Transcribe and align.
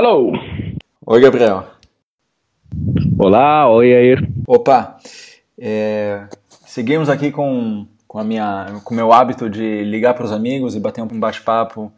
Alô! 0.00 0.32
Oi, 1.04 1.20
Gabriel. 1.20 1.66
Olá, 3.18 3.68
oi, 3.68 3.92
Air. 3.92 4.26
Opa, 4.46 4.96
é, 5.58 6.26
seguimos 6.48 7.10
aqui 7.10 7.30
com, 7.30 7.86
com 8.08 8.18
a 8.18 8.24
minha, 8.24 8.80
com 8.82 8.94
o 8.94 8.96
meu 8.96 9.12
hábito 9.12 9.50
de 9.50 9.84
ligar 9.84 10.14
para 10.14 10.24
os 10.24 10.32
amigos 10.32 10.74
e 10.74 10.80
bater 10.80 11.02
um 11.02 11.20
bate-papo 11.20 11.92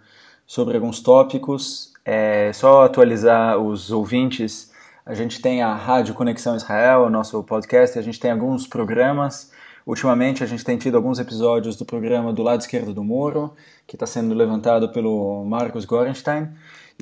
sobre 0.44 0.74
alguns 0.74 0.98
tópicos. 0.98 1.92
É, 2.04 2.52
só 2.52 2.86
atualizar 2.86 3.56
os 3.58 3.92
ouvintes, 3.92 4.72
a 5.06 5.14
gente 5.14 5.40
tem 5.40 5.62
a 5.62 5.72
Rádio 5.72 6.12
Conexão 6.12 6.56
Israel, 6.56 7.02
o 7.02 7.08
nosso 7.08 7.40
podcast, 7.44 7.96
a 7.96 8.02
gente 8.02 8.18
tem 8.18 8.32
alguns 8.32 8.66
programas. 8.66 9.52
Ultimamente 9.86 10.44
a 10.44 10.46
gente 10.46 10.64
tem 10.64 10.78
tido 10.78 10.96
alguns 10.96 11.18
episódios 11.18 11.76
do 11.76 11.84
programa 11.84 12.32
do 12.32 12.42
lado 12.42 12.60
esquerdo 12.60 12.94
do 12.94 13.02
muro, 13.02 13.54
que 13.86 13.96
está 13.96 14.06
sendo 14.06 14.34
levantado 14.34 14.90
pelo 14.90 15.44
Marcos 15.44 15.84
Gorenstein. 15.84 16.48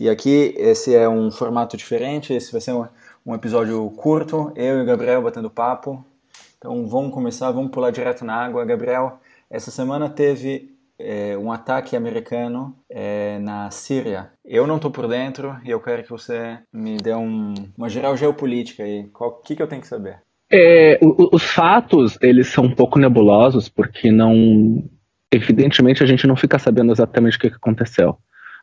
E 0.00 0.08
aqui 0.08 0.54
esse 0.56 0.94
é 0.94 1.08
um 1.08 1.30
formato 1.30 1.76
diferente, 1.76 2.32
esse 2.32 2.50
vai 2.50 2.60
ser 2.60 2.72
um, 2.72 2.86
um 3.26 3.34
episódio 3.34 3.88
curto, 3.90 4.52
eu 4.56 4.78
e 4.78 4.82
o 4.82 4.86
Gabriel 4.86 5.22
batendo 5.22 5.50
papo. 5.50 6.04
Então 6.56 6.86
vamos 6.86 7.12
começar, 7.12 7.50
vamos 7.50 7.70
pular 7.70 7.90
direto 7.90 8.24
na 8.24 8.34
água. 8.34 8.64
Gabriel, 8.64 9.18
essa 9.50 9.70
semana 9.70 10.08
teve 10.08 10.74
é, 10.98 11.36
um 11.36 11.50
ataque 11.50 11.96
americano 11.96 12.76
é, 12.88 13.38
na 13.38 13.70
Síria. 13.70 14.30
Eu 14.44 14.66
não 14.66 14.76
estou 14.76 14.90
por 14.90 15.08
dentro 15.08 15.58
e 15.64 15.70
eu 15.70 15.80
quero 15.80 16.02
que 16.02 16.10
você 16.10 16.58
me 16.72 16.96
dê 16.98 17.14
um, 17.14 17.54
uma 17.76 17.88
geral 17.88 18.16
geopolítica 18.16 18.84
aí. 18.84 19.10
O 19.18 19.30
que, 19.32 19.56
que 19.56 19.62
eu 19.62 19.68
tenho 19.68 19.80
que 19.80 19.88
saber? 19.88 20.22
É, 20.52 20.98
os 21.00 21.44
fatos, 21.44 22.18
eles 22.20 22.48
são 22.48 22.64
um 22.64 22.74
pouco 22.74 22.98
nebulosos, 22.98 23.68
porque 23.68 24.10
não... 24.10 24.82
Evidentemente, 25.32 26.02
a 26.02 26.06
gente 26.06 26.26
não 26.26 26.34
fica 26.34 26.58
sabendo 26.58 26.90
exatamente 26.90 27.36
o 27.36 27.40
que 27.40 27.46
aconteceu. 27.46 28.16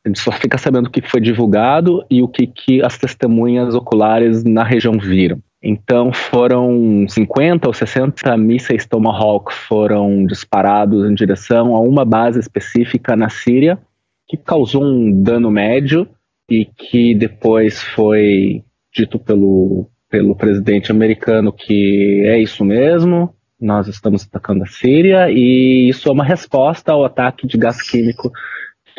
A 0.05 0.09
gente 0.09 0.19
só 0.19 0.31
fica 0.31 0.57
sabendo 0.57 0.87
o 0.87 0.89
que 0.91 1.01
foi 1.01 1.21
divulgado 1.21 2.05
e 2.09 2.21
o 2.21 2.27
que, 2.27 2.45
que 2.45 2.83
as 2.83 2.97
testemunhas 2.97 3.73
oculares 3.73 4.43
na 4.43 4.63
região 4.63 4.97
viram. 4.99 5.41
Então 5.61 6.13
foram 6.13 7.05
50 7.07 7.67
ou 7.67 7.73
60 7.73 8.37
mísseis 8.37 8.85
Tomahawk 8.85 9.53
foram 9.53 10.25
disparados 10.25 11.09
em 11.09 11.15
direção 11.15 11.75
a 11.75 11.81
uma 11.81 12.05
base 12.05 12.39
específica 12.39 13.15
na 13.15 13.29
Síria, 13.29 13.79
que 14.27 14.37
causou 14.37 14.83
um 14.83 15.21
dano 15.21 15.49
médio 15.49 16.07
e 16.49 16.65
que 16.65 17.15
depois 17.15 17.81
foi 17.81 18.63
dito 18.93 19.17
pelo, 19.19 19.89
pelo 20.09 20.35
presidente 20.35 20.91
americano 20.91 21.51
que 21.51 22.23
é 22.25 22.39
isso 22.39 22.63
mesmo, 22.63 23.33
nós 23.59 23.87
estamos 23.87 24.23
atacando 24.25 24.63
a 24.63 24.67
Síria 24.67 25.29
e 25.29 25.89
isso 25.89 26.07
é 26.09 26.11
uma 26.11 26.23
resposta 26.23 26.91
ao 26.91 27.03
ataque 27.03 27.47
de 27.47 27.57
gás 27.57 27.81
químico 27.81 28.31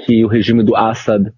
que 0.05 0.25
o 0.25 0.29
regime 0.29 0.63
do 0.63 0.77
Assad 0.77 1.33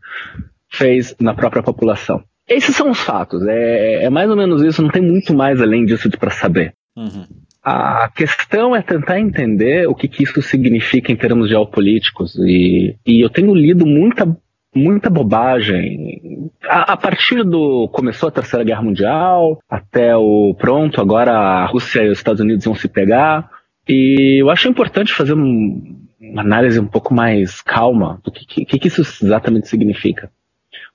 fez 0.70 1.14
na 1.20 1.34
própria 1.34 1.62
população. 1.62 2.22
Esses 2.48 2.74
são 2.74 2.90
os 2.90 2.98
fatos, 2.98 3.46
é, 3.46 4.04
é 4.04 4.10
mais 4.10 4.28
ou 4.28 4.36
menos 4.36 4.62
isso, 4.62 4.82
não 4.82 4.90
tem 4.90 5.02
muito 5.02 5.32
mais 5.34 5.60
além 5.60 5.84
disso 5.84 6.10
para 6.10 6.30
saber. 6.30 6.74
Uhum. 6.96 7.24
A 7.62 8.10
questão 8.14 8.74
é 8.74 8.82
tentar 8.82 9.20
entender 9.20 9.86
o 9.86 9.94
que, 9.94 10.08
que, 10.08 10.24
isso 10.24 10.40
significa 10.42 11.12
em 11.12 11.16
termos 11.16 11.48
geopolíticos, 11.48 12.34
e, 12.38 12.96
e 13.06 13.20
eu 13.20 13.28
tenho 13.28 13.54
lido 13.54 13.86
muita, 13.86 14.26
muita 14.74 15.10
bobagem. 15.10 16.20
A, 16.64 16.92
a, 16.92 16.96
partir 16.96 17.42
do. 17.42 17.88
começou 17.88 18.28
a 18.28 18.32
Terceira 18.32 18.64
Guerra 18.64 18.82
Mundial, 18.82 19.58
até 19.68 20.14
o 20.16 20.54
pronto, 20.54 21.00
agora 21.00 21.32
a 21.32 21.66
Rússia 21.66 22.02
e 22.02 22.08
os 22.10 22.18
Estados 22.18 22.40
Unidos 22.40 22.64
vão 22.64 22.74
se 22.74 22.86
pegar, 22.86 23.50
e 23.88 24.42
eu 24.42 24.50
acho 24.50 24.68
importante 24.68 25.14
fazer 25.14 25.32
um, 25.32 26.06
uma 26.20 26.42
análise 26.42 26.78
um 26.78 26.86
pouco 26.86 27.14
mais 27.14 27.62
calma 27.62 28.20
do 28.22 28.30
que, 28.30 28.64
que, 28.64 28.78
que 28.78 28.88
isso 28.88 29.00
exatamente 29.00 29.68
significa. 29.68 30.30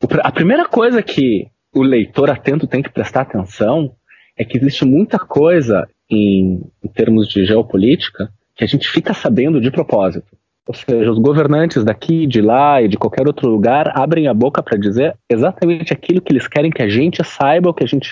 O, 0.01 0.07
a 0.21 0.31
primeira 0.31 0.65
coisa 0.65 1.01
que 1.01 1.47
o 1.73 1.81
leitor 1.81 2.29
atento 2.29 2.67
tem 2.67 2.81
que 2.81 2.89
prestar 2.89 3.21
atenção 3.21 3.95
é 4.37 4.45
que 4.45 4.57
existe 4.57 4.85
muita 4.85 5.17
coisa 5.17 5.87
em, 6.09 6.61
em 6.83 6.87
termos 6.89 7.27
de 7.27 7.45
geopolítica 7.45 8.29
que 8.55 8.63
a 8.63 8.67
gente 8.67 8.87
fica 8.87 9.13
sabendo 9.13 9.59
de 9.59 9.71
propósito. 9.71 10.37
Ou 10.67 10.73
seja, 10.73 11.11
os 11.11 11.19
governantes 11.19 11.83
daqui, 11.83 12.25
de 12.25 12.41
lá 12.41 12.81
e 12.81 12.87
de 12.87 12.97
qualquer 12.97 13.27
outro 13.27 13.47
lugar 13.47 13.91
abrem 13.95 14.27
a 14.27 14.33
boca 14.33 14.63
para 14.63 14.77
dizer 14.77 15.15
exatamente 15.29 15.93
aquilo 15.93 16.21
que 16.21 16.33
eles 16.33 16.47
querem 16.47 16.71
que 16.71 16.81
a 16.81 16.89
gente 16.89 17.23
saiba, 17.23 17.69
o 17.69 17.73
que 17.73 17.83
a 17.83 17.87
gente 17.87 18.09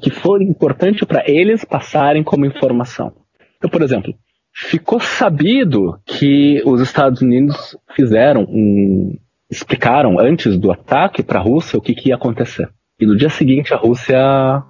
que 0.00 0.10
for 0.10 0.40
importante 0.40 1.04
para 1.04 1.28
eles 1.28 1.64
passarem 1.64 2.22
como 2.22 2.46
informação. 2.46 3.12
Então, 3.56 3.68
por 3.68 3.82
exemplo, 3.82 4.14
ficou 4.52 5.00
sabido 5.00 5.98
que 6.06 6.62
os 6.64 6.80
Estados 6.80 7.22
Unidos 7.22 7.76
fizeram 7.94 8.42
um, 8.42 9.18
explicaram 9.50 10.18
antes 10.18 10.56
do 10.58 10.70
ataque 10.70 11.22
para 11.22 11.40
a 11.40 11.42
Rússia 11.42 11.78
o 11.78 11.82
que, 11.82 11.94
que, 11.94 12.10
ia 12.10 12.14
acontecer. 12.14 12.68
E 13.00 13.06
no 13.06 13.16
dia 13.16 13.30
seguinte 13.30 13.74
a 13.74 13.76
Rússia 13.76 14.62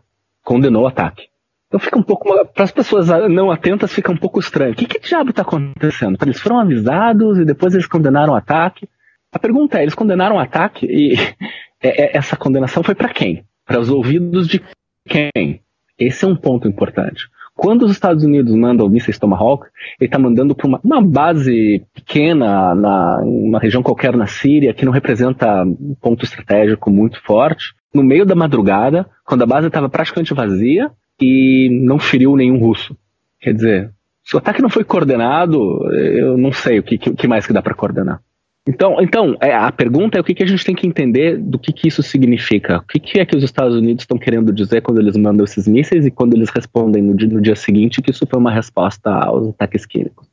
condenou 0.43 0.85
o 0.85 0.87
ataque. 0.87 1.28
Então 1.69 1.79
fica 1.79 1.99
um 1.99 2.03
pouco 2.03 2.27
para 2.55 2.65
as 2.65 2.73
pessoas 2.73 3.09
não 3.29 3.51
atentas 3.51 3.93
fica 3.93 4.11
um 4.11 4.17
pouco 4.17 4.41
estranho. 4.41 4.73
O 4.73 4.75
que, 4.75 4.87
que 4.87 5.07
diabo 5.07 5.31
está 5.31 5.43
acontecendo? 5.43 6.17
Eles 6.23 6.41
foram 6.41 6.59
avisados 6.59 7.39
e 7.39 7.45
depois 7.45 7.75
eles 7.75 7.87
condenaram 7.87 8.33
o 8.33 8.37
ataque. 8.37 8.89
A 9.31 9.39
pergunta 9.39 9.79
é, 9.79 9.83
eles 9.83 9.95
condenaram 9.95 10.37
o 10.37 10.39
ataque 10.39 10.87
e 10.87 11.15
é, 11.83 12.05
é, 12.05 12.17
essa 12.17 12.37
condenação 12.37 12.83
foi 12.83 12.95
para 12.95 13.11
quem? 13.11 13.45
Para 13.67 13.79
os 13.79 13.91
ouvidos 13.91 14.49
de 14.49 14.63
quem? 15.07 15.61
Esse 15.99 16.25
é 16.25 16.29
um 16.29 16.37
ponto 16.37 16.67
importante. 16.67 17.29
Quando 17.55 17.83
os 17.83 17.91
Estados 17.91 18.25
Unidos 18.25 18.55
mandam 18.55 18.89
mísseis 18.89 19.19
Tomahawk, 19.19 19.67
ele 20.01 20.07
está 20.09 20.19
mandando 20.19 20.55
para 20.55 20.67
uma, 20.67 20.81
uma, 20.83 21.03
base 21.03 21.85
pequena, 21.93 22.73
na 22.75 23.21
uma 23.25 23.59
região 23.59 23.83
qualquer 23.83 24.17
na 24.17 24.27
Síria, 24.27 24.73
que 24.73 24.85
não 24.85 24.93
representa 24.93 25.65
um 25.65 25.95
ponto 26.01 26.25
estratégico 26.25 26.89
muito 26.89 27.21
forte, 27.25 27.75
no 27.93 28.03
meio 28.03 28.25
da 28.25 28.37
madrugada, 28.37 29.11
quando 29.25 29.43
a 29.43 29.47
base 29.47 29.67
estava 29.67 29.89
praticamente 29.89 30.33
vazia 30.33 30.91
e 31.21 31.69
não 31.83 31.99
feriu 31.99 32.37
nenhum 32.37 32.59
russo. 32.59 32.97
Quer 33.41 33.55
dizer, 33.55 33.91
se 34.25 34.35
o 34.35 34.39
ataque 34.39 34.63
não 34.63 34.69
foi 34.69 34.85
coordenado, 34.85 35.59
eu 35.95 36.37
não 36.37 36.53
sei 36.53 36.79
o 36.79 36.83
que, 36.83 36.99
que 36.99 37.29
mais 37.29 37.47
que 37.47 37.53
dá 37.53 37.63
para 37.63 37.75
coordenar. 37.75 38.21
Então, 38.69 39.01
então 39.01 39.35
é, 39.41 39.55
a 39.55 39.73
pergunta 39.73 40.19
é 40.19 40.21
o 40.21 40.25
que, 40.25 40.35
que 40.35 40.43
a 40.43 40.47
gente 40.47 40.63
tem 40.63 40.75
que 40.75 40.87
entender 40.87 41.39
do 41.39 41.59
que, 41.59 41.73
que 41.73 41.89
isso 41.89 42.03
significa. 42.03 42.81
O 42.81 42.83
que, 42.83 43.01
que 43.01 43.19
é 43.19 43.25
que 43.25 43.35
os 43.35 43.43
Estados 43.43 43.75
Unidos 43.75 44.03
estão 44.03 44.19
querendo 44.19 44.53
dizer 44.53 44.83
quando 44.83 45.01
eles 45.01 45.17
mandam 45.17 45.45
esses 45.45 45.67
mísseis 45.67 46.05
e 46.05 46.11
quando 46.11 46.35
eles 46.35 46.51
respondem 46.51 47.03
no 47.03 47.17
dia, 47.17 47.29
no 47.29 47.41
dia 47.41 47.57
seguinte 47.57 48.03
que 48.03 48.11
isso 48.11 48.27
foi 48.27 48.39
uma 48.39 48.53
resposta 48.53 49.11
aos 49.11 49.49
ataques 49.49 49.87
químicos. 49.87 50.29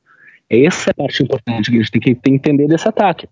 Essa 0.50 0.90
é 0.90 0.92
a 0.92 0.94
parte 0.96 1.24
importante 1.24 1.72
que 1.72 1.78
a 1.78 1.80
gente 1.80 1.92
tem 1.92 2.02
que 2.02 2.30
entender 2.30 2.68
desse 2.68 2.88
ataque. 2.90 3.30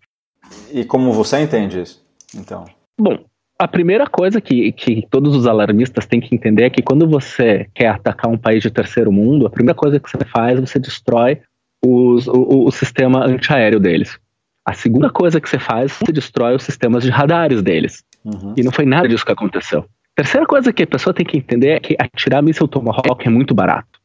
E 0.71 0.85
como 0.85 1.11
você 1.11 1.41
entende 1.41 1.81
isso, 1.81 2.01
então? 2.33 2.63
Bom, 2.97 3.19
a 3.63 3.67
primeira 3.67 4.05
coisa 4.05 4.41
que, 4.41 4.73
que 4.73 5.07
todos 5.09 5.33
os 5.33 5.47
alarmistas 5.47 6.05
têm 6.05 6.19
que 6.19 6.35
entender 6.35 6.65
é 6.65 6.69
que 6.69 6.81
quando 6.81 7.07
você 7.07 7.65
quer 7.73 7.87
atacar 7.87 8.29
um 8.29 8.37
país 8.37 8.61
de 8.61 8.69
terceiro 8.69 9.09
mundo, 9.09 9.47
a 9.47 9.49
primeira 9.49 9.73
coisa 9.73 10.01
que 10.01 10.11
você 10.11 10.25
faz, 10.25 10.59
você 10.59 10.77
destrói 10.77 11.39
os, 11.81 12.27
o, 12.27 12.65
o 12.65 12.71
sistema 12.71 13.25
antiaéreo 13.25 13.79
deles. 13.79 14.19
A 14.65 14.73
segunda 14.73 15.09
coisa 15.09 15.39
que 15.39 15.47
você 15.47 15.57
faz, 15.57 15.93
você 15.93 16.11
destrói 16.11 16.55
os 16.55 16.63
sistemas 16.63 17.03
de 17.03 17.09
radares 17.09 17.61
deles. 17.61 18.03
Uhum. 18.25 18.53
E 18.57 18.63
não 18.63 18.71
foi 18.71 18.85
nada 18.85 19.07
disso 19.07 19.25
que 19.25 19.31
aconteceu. 19.31 19.85
Terceira 20.13 20.45
coisa 20.45 20.73
que 20.73 20.83
a 20.83 20.87
pessoa 20.87 21.13
tem 21.13 21.25
que 21.25 21.37
entender 21.37 21.69
é 21.69 21.79
que 21.79 21.95
atirar 21.97 22.43
míssil 22.43 22.67
Tomahawk 22.67 23.25
é 23.25 23.29
muito 23.29 23.55
barato. 23.55 23.97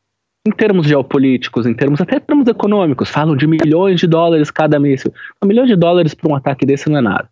Em 0.47 0.53
termos 0.53 0.87
geopolíticos, 0.87 1.67
em 1.67 1.75
termos 1.75 2.01
até 2.01 2.17
em 2.17 2.21
termos 2.21 2.47
econômicos, 2.47 3.11
falam 3.11 3.35
de 3.35 3.47
milhões 3.49 3.99
de 3.99 4.07
dólares 4.07 4.53
cada 4.53 4.79
míssil. 4.79 5.13
Um 5.43 5.49
milhão 5.49 5.67
de 5.67 5.75
dólares 5.75 6.15
para 6.15 6.31
um 6.31 6.37
ataque 6.37 6.65
desse 6.65 6.89
não 6.89 6.99
é 6.99 7.03
nada. 7.03 7.29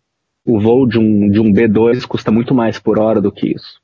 O 0.47 0.59
voo 0.59 0.87
de 0.87 0.97
um, 0.97 1.29
de 1.29 1.39
um 1.39 1.51
B-2 1.51 2.05
custa 2.05 2.31
muito 2.31 2.55
mais 2.55 2.79
por 2.79 2.99
hora 2.99 3.19
do 3.19 3.31
que 3.31 3.53
isso. 3.53 3.79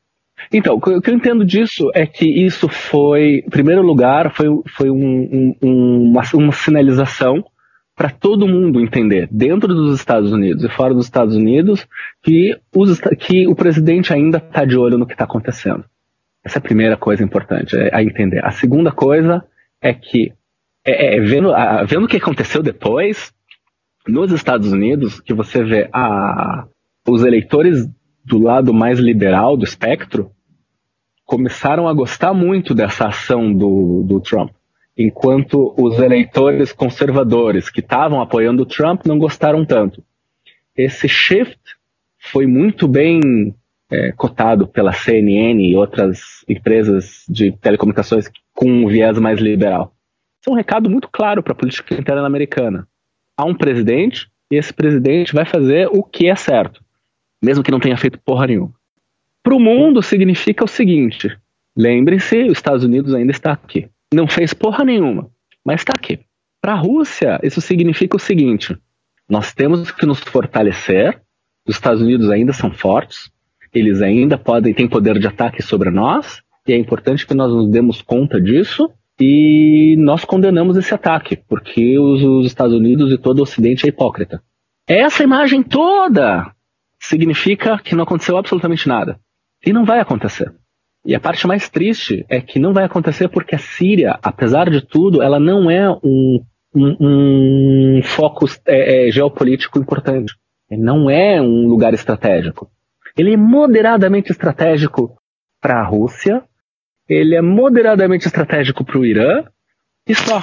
Então, 0.51 0.75
o 0.75 1.01
que 1.01 1.09
eu 1.09 1.15
entendo 1.15 1.45
disso 1.45 1.89
é 1.93 2.05
que 2.05 2.25
isso 2.25 2.67
foi, 2.67 3.43
em 3.45 3.49
primeiro 3.49 3.81
lugar, 3.81 4.33
foi, 4.33 4.47
foi 4.75 4.89
um, 4.89 5.55
um, 5.61 6.11
uma, 6.11 6.21
uma 6.33 6.51
sinalização 6.51 7.43
para 7.95 8.09
todo 8.09 8.47
mundo 8.47 8.81
entender, 8.81 9.27
dentro 9.31 9.73
dos 9.73 9.95
Estados 9.95 10.31
Unidos 10.31 10.63
e 10.63 10.69
fora 10.69 10.93
dos 10.93 11.05
Estados 11.05 11.35
Unidos, 11.35 11.87
que, 12.23 12.57
os, 12.75 12.99
que 13.19 13.47
o 13.47 13.55
presidente 13.55 14.11
ainda 14.11 14.39
está 14.39 14.65
de 14.65 14.75
olho 14.75 14.97
no 14.97 15.05
que 15.05 15.13
está 15.13 15.25
acontecendo. 15.25 15.85
Essa 16.43 16.57
é 16.57 16.59
a 16.59 16.63
primeira 16.63 16.97
coisa 16.97 17.23
importante 17.23 17.77
é, 17.77 17.95
a 17.95 18.03
entender. 18.03 18.43
A 18.43 18.51
segunda 18.51 18.91
coisa 18.91 19.43
é 19.81 19.93
que, 19.93 20.33
é, 20.85 21.15
é, 21.15 21.19
vendo, 21.21 21.53
a, 21.53 21.83
vendo 21.83 22.05
o 22.05 22.07
que 22.07 22.17
aconteceu 22.17 22.63
depois, 22.63 23.31
nos 24.07 24.31
Estados 24.31 24.71
Unidos, 24.71 25.19
que 25.19 25.33
você 25.33 25.63
vê 25.63 25.89
a, 25.93 26.65
os 27.07 27.23
eleitores 27.23 27.87
do 28.23 28.37
lado 28.39 28.73
mais 28.73 28.99
liberal 28.99 29.57
do 29.57 29.63
espectro 29.63 30.31
começaram 31.25 31.87
a 31.87 31.93
gostar 31.93 32.33
muito 32.33 32.73
dessa 32.73 33.07
ação 33.07 33.53
do, 33.53 34.03
do 34.03 34.19
Trump 34.19 34.51
enquanto 34.97 35.73
os 35.77 35.99
eleitores 35.99 36.71
conservadores 36.71 37.69
que 37.69 37.79
estavam 37.79 38.21
apoiando 38.21 38.63
o 38.63 38.65
Trump 38.65 39.05
não 39.05 39.17
gostaram 39.17 39.65
tanto. 39.65 40.03
Esse 40.75 41.07
shift 41.07 41.59
foi 42.19 42.45
muito 42.45 42.87
bem 42.87 43.19
é, 43.91 44.11
cotado 44.11 44.67
pela 44.67 44.93
CNN 44.93 45.61
e 45.61 45.75
outras 45.75 46.43
empresas 46.47 47.25
de 47.27 47.51
telecomunicações 47.51 48.29
com 48.53 48.69
um 48.69 48.87
viés 48.87 49.17
mais 49.19 49.39
liberal. 49.39 49.93
Isso 50.39 50.49
é 50.49 50.53
um 50.53 50.55
recado 50.57 50.89
muito 50.89 51.09
claro 51.09 51.41
para 51.41 51.53
a 51.53 51.55
política 51.55 51.95
interna 51.95 52.25
americana. 52.25 52.87
Há 53.37 53.45
um 53.45 53.55
presidente 53.55 54.27
e 54.51 54.55
esse 54.55 54.73
presidente 54.73 55.33
vai 55.33 55.45
fazer 55.45 55.87
o 55.91 56.03
que 56.03 56.27
é 56.27 56.35
certo. 56.35 56.83
mesmo 57.43 57.63
que 57.63 57.71
não 57.71 57.79
tenha 57.79 57.97
feito 57.97 58.19
porra 58.19 58.47
nenhuma. 58.47 58.73
Para 59.41 59.55
o 59.55 59.59
mundo 59.59 60.01
significa 60.01 60.63
o 60.63 60.67
seguinte: 60.67 61.35
lembre-se, 61.75 62.43
os 62.43 62.53
Estados 62.53 62.83
Unidos 62.83 63.13
ainda 63.13 63.31
está 63.31 63.51
aqui. 63.51 63.89
Não 64.13 64.27
fez 64.27 64.53
porra 64.53 64.85
nenhuma, 64.85 65.29
mas 65.65 65.81
está 65.81 65.91
aqui. 65.93 66.19
Para 66.61 66.73
a 66.73 66.77
Rússia, 66.77 67.39
isso 67.43 67.59
significa 67.59 68.15
o 68.15 68.19
seguinte: 68.19 68.77
nós 69.27 69.53
temos 69.53 69.91
que 69.91 70.05
nos 70.05 70.19
fortalecer. 70.19 71.19
Os 71.67 71.75
Estados 71.75 72.01
Unidos 72.01 72.29
ainda 72.29 72.51
são 72.53 72.71
fortes, 72.71 73.31
eles 73.73 74.01
ainda 74.01 74.37
podem 74.37 74.73
têm 74.73 74.87
poder 74.87 75.17
de 75.17 75.27
ataque 75.27 75.61
sobre 75.61 75.89
nós, 75.89 76.41
e 76.67 76.73
é 76.73 76.77
importante 76.77 77.25
que 77.25 77.33
nós 77.33 77.51
nos 77.51 77.71
demos 77.71 78.01
conta 78.01 78.39
disso 78.39 78.91
e 79.19 79.95
nós 79.99 80.25
condenamos 80.25 80.75
esse 80.77 80.93
ataque, 80.93 81.37
porque 81.37 81.99
os, 81.99 82.23
os 82.23 82.45
Estados 82.45 82.73
Unidos 82.73 83.11
e 83.11 83.17
todo 83.17 83.39
o 83.39 83.43
Ocidente 83.43 83.85
é 83.85 83.89
hipócrita. 83.89 84.41
Essa 84.87 85.23
imagem 85.23 85.63
toda 85.63 86.51
significa 86.99 87.77
que 87.77 87.95
não 87.95 88.03
aconteceu 88.03 88.37
absolutamente 88.37 88.87
nada. 88.87 89.19
E 89.65 89.71
não 89.71 89.85
vai 89.85 89.99
acontecer. 89.99 90.53
E 91.05 91.13
a 91.13 91.19
parte 91.19 91.45
mais 91.45 91.69
triste 91.69 92.25
é 92.29 92.41
que 92.41 92.59
não 92.59 92.73
vai 92.73 92.85
acontecer 92.85 93.27
porque 93.27 93.55
a 93.55 93.59
Síria, 93.59 94.17
apesar 94.21 94.69
de 94.69 94.81
tudo, 94.81 95.21
ela 95.21 95.39
não 95.39 95.69
é 95.69 95.89
um, 95.89 96.43
um, 96.73 97.97
um 97.97 98.01
foco 98.03 98.45
é, 98.65 99.07
é, 99.07 99.11
geopolítico 99.11 99.79
importante. 99.79 100.33
Ele 100.69 100.81
não 100.81 101.09
é 101.09 101.41
um 101.41 101.67
lugar 101.67 101.93
estratégico. 101.93 102.69
Ele 103.17 103.33
é 103.33 103.37
moderadamente 103.37 104.31
estratégico 104.31 105.17
para 105.61 105.79
a 105.79 105.85
Rússia, 105.85 106.43
ele 107.07 107.35
é 107.35 107.41
moderadamente 107.41 108.27
estratégico 108.27 108.83
para 108.83 108.97
o 108.97 109.05
Irã 109.05 109.43
e 110.07 110.15
só. 110.15 110.41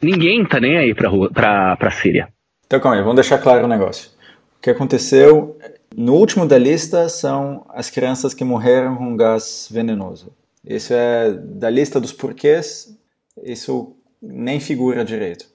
Ninguém 0.00 0.44
tá 0.46 0.60
nem 0.60 0.76
aí 0.76 0.94
para 0.94 1.76
a 1.80 1.90
Síria. 1.90 2.28
Então 2.66 2.78
calma 2.80 2.96
aí, 2.96 3.02
vamos 3.02 3.16
deixar 3.16 3.38
claro 3.38 3.64
o 3.64 3.68
negócio. 3.68 4.10
O 4.58 4.60
que 4.60 4.70
aconteceu 4.70 5.58
no 5.96 6.14
último 6.14 6.46
da 6.46 6.58
lista 6.58 7.08
são 7.08 7.66
as 7.70 7.90
crianças 7.90 8.34
que 8.34 8.44
morreram 8.44 8.96
com 8.96 9.16
gás 9.16 9.68
venenoso. 9.70 10.32
Isso 10.64 10.92
é 10.92 11.32
da 11.32 11.70
lista 11.70 12.00
dos 12.00 12.12
porquês, 12.12 12.96
isso 13.42 13.96
nem 14.20 14.60
figura 14.60 15.04
direito. 15.04 15.46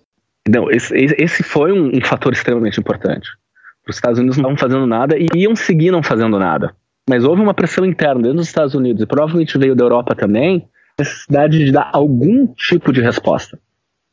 Não, 0.50 0.69
esse, 0.69 0.94
esse 0.95 1.44
foi 1.44 1.71
um, 1.71 1.91
um 1.95 2.01
fator 2.03 2.33
extremamente 2.33 2.79
importante. 2.79 3.29
Os 3.88 3.95
Estados 3.95 4.19
Unidos 4.19 4.38
não 4.38 4.53
estavam 4.53 4.71
fazendo 4.71 4.88
nada 4.88 5.18
e 5.18 5.27
iam 5.36 5.56
seguir 5.56 5.91
não 5.91 6.01
fazendo 6.01 6.39
nada. 6.39 6.75
Mas 7.09 7.23
houve 7.23 7.41
uma 7.41 7.53
pressão 7.53 7.85
interna 7.85 8.21
dentro 8.21 8.38
dos 8.38 8.47
Estados 8.47 8.73
Unidos 8.73 9.01
e 9.01 9.05
provavelmente 9.05 9.57
veio 9.57 9.75
da 9.75 9.83
Europa 9.83 10.15
também, 10.15 10.67
necessidade 10.97 11.65
de 11.65 11.71
dar 11.71 11.89
algum 11.94 12.47
tipo 12.47 12.94
de 12.94 13.01
resposta. 13.01 13.59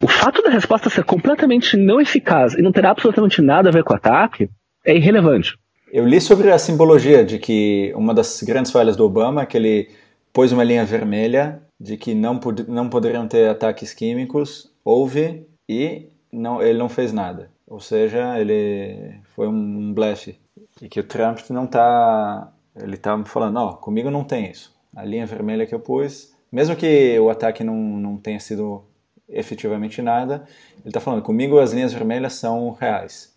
O 0.03 0.09
fato 0.09 0.43
da 0.43 0.51
resposta 0.51 0.89
ser 0.89 1.05
completamente 1.05 1.77
não 1.77 2.01
eficaz 2.01 2.55
e 2.55 2.63
não 2.63 2.73
ter 2.73 2.87
absolutamente 2.87 3.43
nada 3.43 3.69
a 3.69 3.73
ver 3.73 3.85
com 3.85 3.93
o 3.93 3.97
ataque 3.97 4.49
é 4.85 4.97
irrelevante. 4.97 5.59
Eu 5.93 6.07
li 6.07 6.21
sobre 6.21 6.51
a 6.51 6.59
simbologia 6.59 7.25
de 7.25 7.39
que 7.39 7.93
uma 7.95 8.15
das 8.15 8.43
grandes 8.43 8.73
falhas 8.73 8.97
do 8.97 9.05
Obama 9.05 9.43
é 9.43 9.47
que 9.47 9.57
ele 9.57 9.89
pôs 10.33 10.53
uma 10.53 10.65
linha 10.65 10.85
vermelha 10.85 11.61
de 11.79 11.97
que 11.97 12.15
não, 12.15 12.39
pod 12.39 12.65
não 12.69 12.89
poderiam 12.89 13.27
ter 13.27 13.49
ataques 13.49 13.93
químicos, 13.93 14.71
houve 14.85 15.47
e 15.69 16.09
não, 16.33 16.63
ele 16.63 16.79
não 16.79 16.89
fez 16.89 17.13
nada. 17.13 17.51
Ou 17.67 17.81
seja, 17.81 18.39
ele 18.39 19.21
foi 19.35 19.49
um 19.49 19.93
blefe. 19.93 20.39
E 20.81 20.89
que 20.89 21.01
o 21.01 21.05
Trump 21.05 21.39
não 21.51 21.65
está 21.65 22.53
ele 22.83 22.95
estava 22.95 23.23
tá 23.23 23.29
falando, 23.29 23.57
ó, 23.57 23.71
oh, 23.71 23.77
comigo 23.77 24.11
não 24.11 24.25
tem 24.25 24.51
isso. 24.51 24.73
A 24.95 25.05
linha 25.05 25.27
vermelha 25.27 25.67
que 25.67 25.75
eu 25.75 25.81
pus, 25.81 26.35
mesmo 26.53 26.77
que 26.77 27.19
o 27.19 27.31
ataque 27.31 27.63
não, 27.63 27.77
não 27.77 28.17
tenha 28.17 28.41
sido 28.41 28.85
efetivamente 29.29 30.03
nada, 30.03 30.45
ele 30.79 30.89
está 30.89 31.01
falando, 31.01 31.23
comigo 31.23 31.59
as 31.59 31.73
linhas 31.73 31.93
vermelhas 31.93 32.35
são 32.35 32.73
reais. 32.73 33.31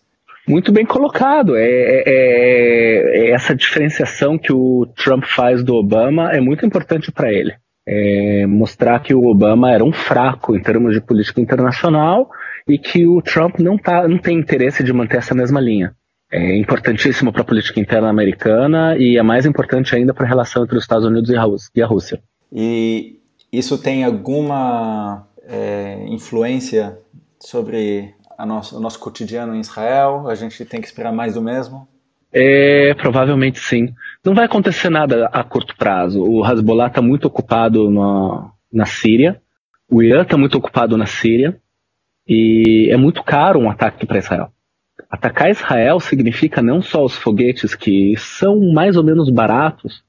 Muito 0.46 0.72
bem 0.72 0.84
colocado. 0.84 1.56
É, 1.56 1.64
é, 1.64 2.02
é, 2.06 3.18
é 3.18 3.30
essa 3.30 3.54
diferenciação 3.54 4.36
que 4.36 4.52
o 4.52 4.86
Trump 4.96 5.24
faz 5.24 5.64
do 5.64 5.74
Obama 5.74 6.32
é 6.32 6.40
muito 6.40 6.66
importante 6.66 7.10
para 7.10 7.32
ele. 7.32 7.54
É 7.86 8.46
mostrar 8.46 9.00
que 9.00 9.14
o 9.14 9.24
Obama 9.24 9.70
era 9.70 9.84
um 9.84 9.92
fraco 9.92 10.56
em 10.56 10.62
termos 10.62 10.94
de 10.94 11.00
política 11.00 11.40
internacional 11.40 12.28
e 12.68 12.78
que 12.78 13.06
o 13.06 13.22
Trump 13.22 13.58
não, 13.58 13.78
tá, 13.78 14.08
não 14.08 14.18
tem 14.18 14.38
interesse 14.38 14.82
de 14.82 14.92
manter 14.92 15.18
essa 15.18 15.34
mesma 15.34 15.60
linha 15.60 15.94
é 16.34 16.56
importantíssimo 16.56 17.32
para 17.32 17.42
a 17.42 17.44
política 17.44 17.78
interna 17.78 18.08
americana 18.08 18.96
e 18.98 19.16
é 19.16 19.22
mais 19.22 19.46
importante 19.46 19.94
ainda 19.94 20.12
para 20.12 20.26
a 20.26 20.28
relação 20.28 20.64
entre 20.64 20.76
os 20.76 20.82
Estados 20.82 21.06
Unidos 21.06 21.30
e 21.72 21.80
a 21.80 21.86
Rússia. 21.86 22.20
E 22.52 23.20
isso 23.52 23.78
tem 23.78 24.02
alguma 24.02 25.28
é, 25.46 26.04
influência 26.08 26.98
sobre 27.38 28.12
nosso, 28.44 28.76
o 28.76 28.80
nosso 28.80 28.98
cotidiano 28.98 29.54
em 29.54 29.60
Israel? 29.60 30.28
A 30.28 30.34
gente 30.34 30.64
tem 30.64 30.80
que 30.80 30.88
esperar 30.88 31.12
mais 31.12 31.34
do 31.34 31.42
mesmo? 31.42 31.86
É, 32.32 32.92
provavelmente 32.94 33.60
sim. 33.60 33.94
Não 34.24 34.34
vai 34.34 34.46
acontecer 34.46 34.90
nada 34.90 35.28
a 35.32 35.44
curto 35.44 35.76
prazo. 35.76 36.20
O 36.20 36.44
Hezbollah 36.44 36.88
está 36.88 37.00
muito 37.00 37.26
ocupado 37.26 37.88
na, 37.88 38.50
na 38.72 38.86
Síria, 38.86 39.40
o 39.88 40.02
Irã 40.02 40.22
está 40.22 40.36
muito 40.36 40.58
ocupado 40.58 40.96
na 40.96 41.06
Síria, 41.06 41.56
e 42.26 42.88
é 42.90 42.96
muito 42.96 43.22
caro 43.22 43.60
um 43.60 43.70
ataque 43.70 44.04
para 44.04 44.18
Israel. 44.18 44.50
Atacar 45.10 45.50
Israel 45.50 45.98
significa 46.00 46.62
não 46.62 46.80
só 46.80 47.04
os 47.04 47.16
foguetes 47.16 47.74
que 47.74 48.14
são 48.16 48.72
mais 48.72 48.96
ou 48.96 49.02
menos 49.02 49.30
baratos, 49.30 50.02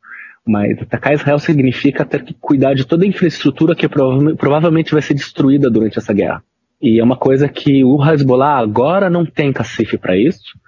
mas 0.46 0.80
atacar 0.80 1.14
Israel 1.14 1.40
significa 1.40 2.06
ter 2.06 2.24
que 2.24 2.34
cuidar 2.34 2.76
de 2.76 2.86
toda 2.86 3.04
a 3.04 3.08
infraestrutura 3.08 3.76
que 3.76 3.90
provavelmente 3.90 4.94
vai 4.94 5.02
ser 5.02 5.16
destruída 5.16 5.70
durante 5.70 5.98
essa 5.98 6.14
guerra. 6.14 6.44
E 6.82 7.00
é 7.00 7.04
uma 7.04 7.18
coisa 7.18 7.50
que 7.50 7.84
o 7.84 8.04
Hezbollah 8.04 8.60
agora 8.60 9.10
não 9.10 9.26
tem 9.26 9.52
cacife 9.52 9.98
para 9.98 10.16
isso, 10.16 10.60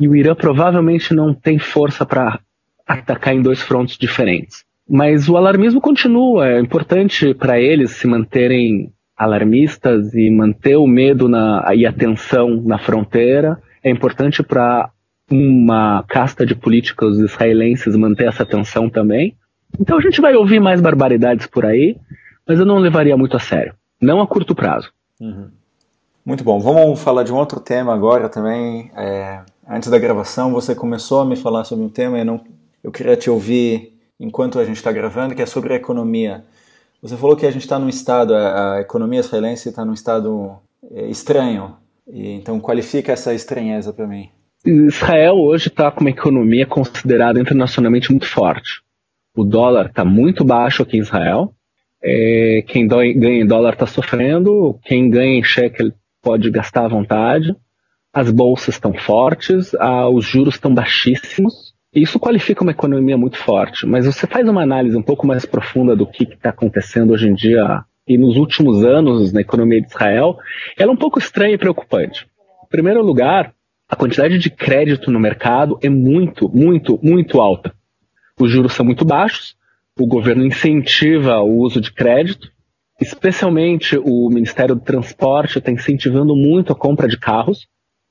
e 0.00 0.08
o 0.08 0.16
Irã 0.16 0.34
provavelmente 0.34 1.14
não 1.14 1.34
tem 1.34 1.58
força 1.58 2.06
para 2.06 2.40
atacar 2.86 3.34
em 3.34 3.42
dois 3.42 3.60
frontes 3.60 3.98
diferentes. 3.98 4.64
Mas 4.88 5.28
o 5.28 5.36
alarmismo 5.36 5.80
continua, 5.80 6.48
é 6.48 6.60
importante 6.60 7.34
para 7.34 7.60
eles 7.60 7.90
se 7.90 8.06
manterem 8.06 8.92
alarmistas 9.16 10.14
e 10.14 10.30
manter 10.30 10.76
o 10.76 10.86
medo 10.86 11.28
na, 11.28 11.64
e 11.74 11.86
a 11.86 11.92
tensão 11.92 12.62
na 12.62 12.78
fronteira 12.78 13.60
é 13.82 13.90
importante 13.90 14.42
para 14.42 14.90
uma 15.30 16.04
casta 16.08 16.44
de 16.44 16.54
políticos 16.54 17.18
israelenses 17.18 17.96
manter 17.96 18.28
essa 18.28 18.44
tensão 18.44 18.88
também. 18.88 19.36
Então 19.78 19.98
a 19.98 20.00
gente 20.00 20.20
vai 20.20 20.34
ouvir 20.34 20.60
mais 20.60 20.80
barbaridades 20.80 21.46
por 21.46 21.64
aí, 21.64 21.96
mas 22.46 22.58
eu 22.58 22.66
não 22.66 22.78
levaria 22.78 23.16
muito 23.16 23.36
a 23.36 23.40
sério. 23.40 23.74
Não 24.00 24.20
a 24.20 24.26
curto 24.26 24.54
prazo. 24.54 24.92
Uhum. 25.20 25.50
Muito 26.24 26.44
bom. 26.44 26.60
Vamos 26.60 27.00
falar 27.00 27.22
de 27.22 27.32
um 27.32 27.36
outro 27.36 27.60
tema 27.60 27.94
agora 27.94 28.28
também. 28.28 28.90
É, 28.96 29.40
antes 29.68 29.88
da 29.88 29.98
gravação, 29.98 30.52
você 30.52 30.74
começou 30.74 31.20
a 31.20 31.24
me 31.24 31.36
falar 31.36 31.64
sobre 31.64 31.84
um 31.84 31.88
tema 31.88 32.18
e 32.18 32.24
não, 32.24 32.44
eu 32.82 32.92
queria 32.92 33.16
te 33.16 33.30
ouvir 33.30 33.96
enquanto 34.18 34.58
a 34.58 34.64
gente 34.64 34.76
está 34.76 34.92
gravando, 34.92 35.34
que 35.34 35.42
é 35.42 35.46
sobre 35.46 35.72
a 35.72 35.76
economia. 35.76 36.44
Você 37.02 37.16
falou 37.16 37.36
que 37.36 37.46
a 37.46 37.50
gente 37.50 37.62
está 37.62 37.78
num 37.78 37.88
estado, 37.88 38.34
a, 38.34 38.76
a 38.76 38.80
economia 38.80 39.20
israelense 39.20 39.68
está 39.68 39.84
num 39.84 39.92
estado 39.92 40.56
é, 40.90 41.06
estranho. 41.08 41.76
E, 42.08 42.32
então 42.32 42.60
qualifica 42.60 43.12
essa 43.12 43.34
estranheza 43.34 43.92
para 43.92 44.06
mim. 44.06 44.30
Israel 44.64 45.36
hoje 45.36 45.68
está 45.68 45.90
com 45.90 46.00
uma 46.00 46.10
economia 46.10 46.66
considerada 46.66 47.40
internacionalmente 47.40 48.10
muito 48.10 48.26
forte. 48.26 48.82
O 49.36 49.44
dólar 49.44 49.86
está 49.86 50.04
muito 50.04 50.44
baixo 50.44 50.82
aqui 50.82 50.96
em 50.96 51.00
Israel. 51.00 51.52
É, 52.02 52.64
quem 52.66 52.86
ganha 52.86 53.42
em 53.42 53.46
dólar 53.46 53.74
está 53.74 53.86
sofrendo. 53.86 54.78
Quem 54.84 55.10
ganha 55.10 55.38
em 55.38 55.44
shekel 55.44 55.92
pode 56.22 56.50
gastar 56.50 56.86
à 56.86 56.88
vontade. 56.88 57.54
As 58.12 58.30
bolsas 58.30 58.74
estão 58.74 58.92
fortes. 58.94 59.72
Os 60.12 60.24
juros 60.24 60.54
estão 60.54 60.72
baixíssimos. 60.72 61.65
Isso 61.96 62.20
qualifica 62.20 62.62
uma 62.62 62.72
economia 62.72 63.16
muito 63.16 63.38
forte. 63.38 63.86
Mas 63.86 64.04
você 64.04 64.26
faz 64.26 64.46
uma 64.46 64.62
análise 64.62 64.94
um 64.94 65.02
pouco 65.02 65.26
mais 65.26 65.46
profunda 65.46 65.96
do 65.96 66.06
que 66.06 66.24
está 66.24 66.50
acontecendo 66.50 67.14
hoje 67.14 67.26
em 67.26 67.32
dia 67.32 67.82
e 68.06 68.18
nos 68.18 68.36
últimos 68.36 68.84
anos 68.84 69.32
na 69.32 69.40
economia 69.40 69.80
de 69.80 69.88
Israel, 69.88 70.36
ela 70.78 70.90
é 70.90 70.94
um 70.94 70.98
pouco 70.98 71.18
estranha 71.18 71.54
e 71.54 71.58
preocupante. 71.58 72.26
Em 72.66 72.68
primeiro 72.68 73.02
lugar, 73.02 73.54
a 73.88 73.96
quantidade 73.96 74.38
de 74.38 74.50
crédito 74.50 75.10
no 75.10 75.18
mercado 75.18 75.78
é 75.82 75.88
muito, 75.88 76.50
muito, 76.50 77.00
muito 77.02 77.40
alta. 77.40 77.74
Os 78.38 78.50
juros 78.50 78.74
são 78.74 78.84
muito 78.84 79.04
baixos, 79.06 79.56
o 79.98 80.06
governo 80.06 80.44
incentiva 80.44 81.40
o 81.40 81.60
uso 81.60 81.80
de 81.80 81.90
crédito, 81.90 82.52
especialmente 83.00 83.96
o 83.96 84.28
Ministério 84.28 84.74
do 84.74 84.82
Transporte 84.82 85.58
está 85.58 85.70
incentivando 85.70 86.36
muito 86.36 86.74
a 86.74 86.76
compra 86.76 87.08
de 87.08 87.18
carros, 87.18 87.66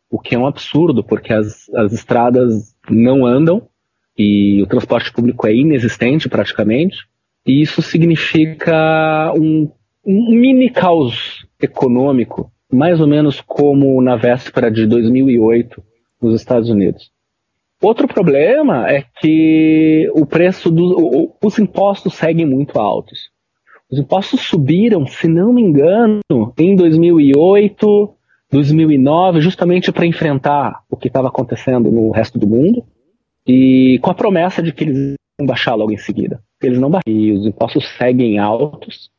o 0.10 0.20
que 0.20 0.34
é 0.34 0.39
um 0.39 0.48
absurdo, 0.48 1.04
porque 1.04 1.32
as, 1.32 1.70
as 1.75 1.94
estradas 1.94 2.75
não 2.89 3.27
andam 3.27 3.70
e 4.17 4.62
o 4.62 4.67
transporte 4.67 5.12
público 5.12 5.48
é 5.48 5.53
inexistente 5.53 6.29
praticamente. 6.29 6.98
E 7.45 7.62
isso 7.62 7.81
significa 7.81 9.31
um 9.36 9.69
um 10.05 10.29
mini 10.29 10.69
caos 10.69 11.45
econômico, 11.62 12.51
mais 12.72 13.01
ou 13.01 13.07
menos 13.07 13.41
como 13.41 14.00
na 14.01 14.15
véspera 14.15 14.69
de 14.69 14.86
2008 14.86 15.81
nos 16.22 16.36
Estados 16.36 16.69
Unidos. 16.69 17.10
Outro 17.81 18.07
problema 18.07 18.88
é 18.89 19.03
que 19.19 20.10
o 20.13 20.25
preço 20.25 20.69
dos 20.72 20.93
os 21.43 21.60
impostos 21.60 22.13
seguem 22.13 22.45
muito 22.45 22.79
altos. 22.79 23.29
Os 23.91 24.00
impostos 24.00 24.41
subiram, 24.41 25.05
se 25.05 25.27
não 25.27 25.53
me 25.53 25.62
engano, 25.62 26.22
em 26.57 26.75
2008, 26.75 28.15
2009, 28.51 29.41
justamente 29.41 29.91
para 29.91 30.05
enfrentar 30.05 30.81
o 30.89 30.98
que 30.98 31.07
estava 31.07 31.27
acontecendo 31.27 31.91
no 31.91 32.12
resto 32.12 32.39
do 32.39 32.48
mundo. 32.48 32.84
E 33.48 34.00
com 34.02 34.12
a 34.12 34.16
promessa 34.16 34.62
de 34.62 34.72
que 34.72 34.84
eles 34.84 35.14
vão 35.38 35.48
baixar 35.48 35.75
logo 35.75 35.92
em 35.92 35.98
seguida. 35.98 36.40
Eles 36.62 36.80
não 36.80 36.90
baixam. 36.90 37.04
E 37.08 37.32
os 37.32 37.46
impostos 37.46 37.88
seguem 37.98 38.40
altos. 38.40 39.10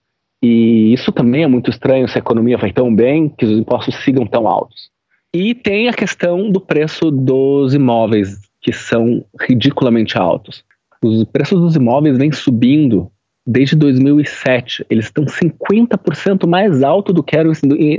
E 0.42 0.92
isso 0.92 1.12
também 1.12 1.44
é 1.44 1.46
muito 1.46 1.70
estranho 1.70 2.08
se 2.08 2.18
a 2.18 2.20
economia 2.20 2.58
vai 2.58 2.72
tão 2.72 2.94
bem 2.94 3.28
que 3.28 3.44
os 3.44 3.58
impostos 3.58 3.94
sigam 4.04 4.26
tão 4.26 4.46
altos. 4.46 4.90
E 5.34 5.54
tem 5.54 5.88
a 5.88 5.92
questão 5.92 6.50
do 6.50 6.60
preço 6.60 7.10
dos 7.10 7.74
imóveis, 7.74 8.38
que 8.60 8.72
são 8.72 9.24
ridiculamente 9.40 10.16
altos. 10.16 10.64
Os 11.02 11.24
preços 11.24 11.60
dos 11.60 11.76
imóveis 11.76 12.16
vêm 12.16 12.32
subindo 12.32 13.10
desde 13.46 13.76
2007. 13.76 14.84
Eles 14.90 15.06
estão 15.06 15.24
50% 15.24 16.46
mais 16.46 16.82
alto 16.82 17.12
do 17.12 17.22
que 17.22 17.36
eram 17.36 17.52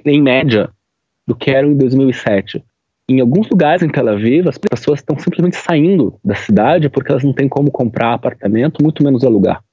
em 0.06 0.22
média 0.22 0.70
do 1.28 1.36
que 1.36 1.52
eram 1.52 1.72
em 1.72 1.78
2007. 1.78 2.64
Em 3.10 3.22
alguns 3.22 3.50
lugares 3.50 3.82
em 3.82 3.88
Tel 3.88 4.10
Aviv, 4.10 4.50
as 4.50 4.58
pessoas 4.58 5.00
estão 5.00 5.18
simplesmente 5.18 5.56
saindo 5.56 6.20
da 6.24 6.36
cidade 6.36 6.90
porque 6.90 7.10
elas 7.10 7.24
não 7.24 7.32
têm 7.32 7.48
como 7.48 7.72
comprar 7.72 8.14
apartamento, 8.14 8.84
muito 8.84 9.02
menos 9.02 9.24
alugar. 9.24 9.64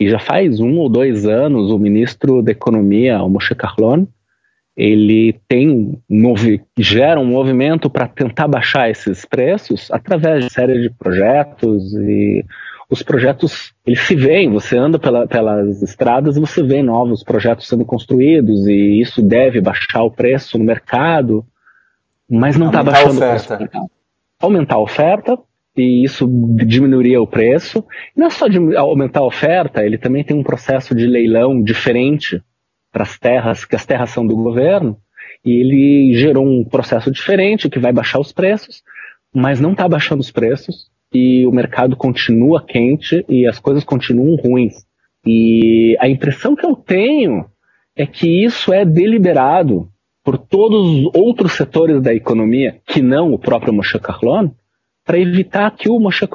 E 0.00 0.08
já 0.08 0.18
faz 0.18 0.58
um 0.58 0.78
ou 0.78 0.88
dois 0.88 1.26
anos 1.26 1.70
o 1.70 1.78
ministro 1.78 2.42
da 2.42 2.50
Economia, 2.50 3.22
o 3.22 3.28
Moshe 3.28 3.54
Kahlon, 3.54 4.06
ele 4.74 5.38
tem 5.46 6.00
gera 6.78 7.20
um 7.20 7.26
movimento 7.26 7.90
para 7.90 8.08
tentar 8.08 8.48
baixar 8.48 8.88
esses 8.88 9.26
preços 9.26 9.90
através 9.90 10.46
de 10.46 10.52
série 10.52 10.80
de 10.80 10.88
projetos 10.88 11.92
e 11.94 12.42
os 12.88 13.02
projetos 13.02 13.74
eles 13.86 14.00
se 14.00 14.14
veem, 14.14 14.50
você 14.50 14.78
anda 14.78 14.98
pela, 14.98 15.26
pelas 15.26 15.82
estradas 15.82 16.36
você 16.36 16.62
vê 16.62 16.82
novos 16.82 17.22
projetos 17.22 17.68
sendo 17.68 17.84
construídos 17.84 18.66
e 18.66 18.98
isso 18.98 19.20
deve 19.20 19.60
baixar 19.60 20.04
o 20.04 20.10
preço 20.10 20.56
no 20.56 20.64
mercado 20.64 21.44
mas 22.30 22.56
não 22.56 22.66
está 22.68 22.82
baixando 22.82 23.16
o 23.16 23.18
preço. 23.18 23.48
Aumentar 24.40 24.76
a 24.76 24.80
oferta 24.80 25.38
e 25.76 26.04
isso 26.04 26.26
diminuiria 26.66 27.20
o 27.20 27.26
preço. 27.26 27.84
E 28.16 28.20
não 28.20 28.26
é 28.26 28.30
só 28.30 28.46
aumentar 28.76 29.20
a 29.20 29.26
oferta, 29.26 29.84
ele 29.84 29.98
também 29.98 30.24
tem 30.24 30.36
um 30.36 30.42
processo 30.42 30.94
de 30.94 31.06
leilão 31.06 31.62
diferente 31.62 32.42
para 32.90 33.04
as 33.04 33.18
terras, 33.18 33.64
que 33.64 33.74
as 33.74 33.86
terras 33.86 34.10
são 34.10 34.26
do 34.26 34.36
governo, 34.36 34.98
e 35.44 35.50
ele 35.50 36.14
gerou 36.14 36.46
um 36.46 36.64
processo 36.64 37.10
diferente 37.10 37.70
que 37.70 37.78
vai 37.78 37.92
baixar 37.92 38.20
os 38.20 38.32
preços, 38.32 38.82
mas 39.34 39.60
não 39.60 39.72
está 39.72 39.88
baixando 39.88 40.20
os 40.20 40.30
preços 40.30 40.90
e 41.12 41.46
o 41.46 41.52
mercado 41.52 41.96
continua 41.96 42.64
quente 42.64 43.24
e 43.28 43.46
as 43.46 43.58
coisas 43.58 43.84
continuam 43.84 44.36
ruins. 44.36 44.84
E 45.26 45.96
a 46.00 46.08
impressão 46.08 46.54
que 46.54 46.64
eu 46.64 46.74
tenho 46.74 47.46
é 47.96 48.06
que 48.06 48.44
isso 48.44 48.72
é 48.72 48.84
deliberado 48.84 49.88
por 50.24 50.38
todos 50.38 50.88
os 50.88 51.10
outros 51.14 51.52
setores 51.52 52.00
da 52.00 52.14
economia, 52.14 52.80
que 52.86 53.02
não 53.02 53.32
o 53.32 53.38
próprio 53.38 53.72
Moshe 53.72 53.98
para 55.04 55.18
evitar 55.18 55.70
que 55.72 55.88
o 55.88 55.98
Moshe 55.98 56.26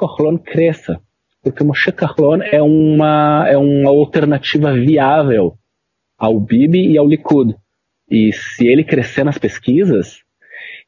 cresça. 0.44 1.00
Porque 1.42 1.62
o 1.62 1.66
Moshe 1.66 1.92
é 2.50 2.62
uma, 2.62 3.46
é 3.48 3.56
uma 3.56 3.90
alternativa 3.90 4.72
viável 4.74 5.54
ao 6.18 6.38
Bibi 6.38 6.90
e 6.90 6.98
ao 6.98 7.06
Likud. 7.06 7.54
E 8.10 8.32
se 8.32 8.66
ele 8.66 8.84
crescer 8.84 9.24
nas 9.24 9.38
pesquisas, 9.38 10.20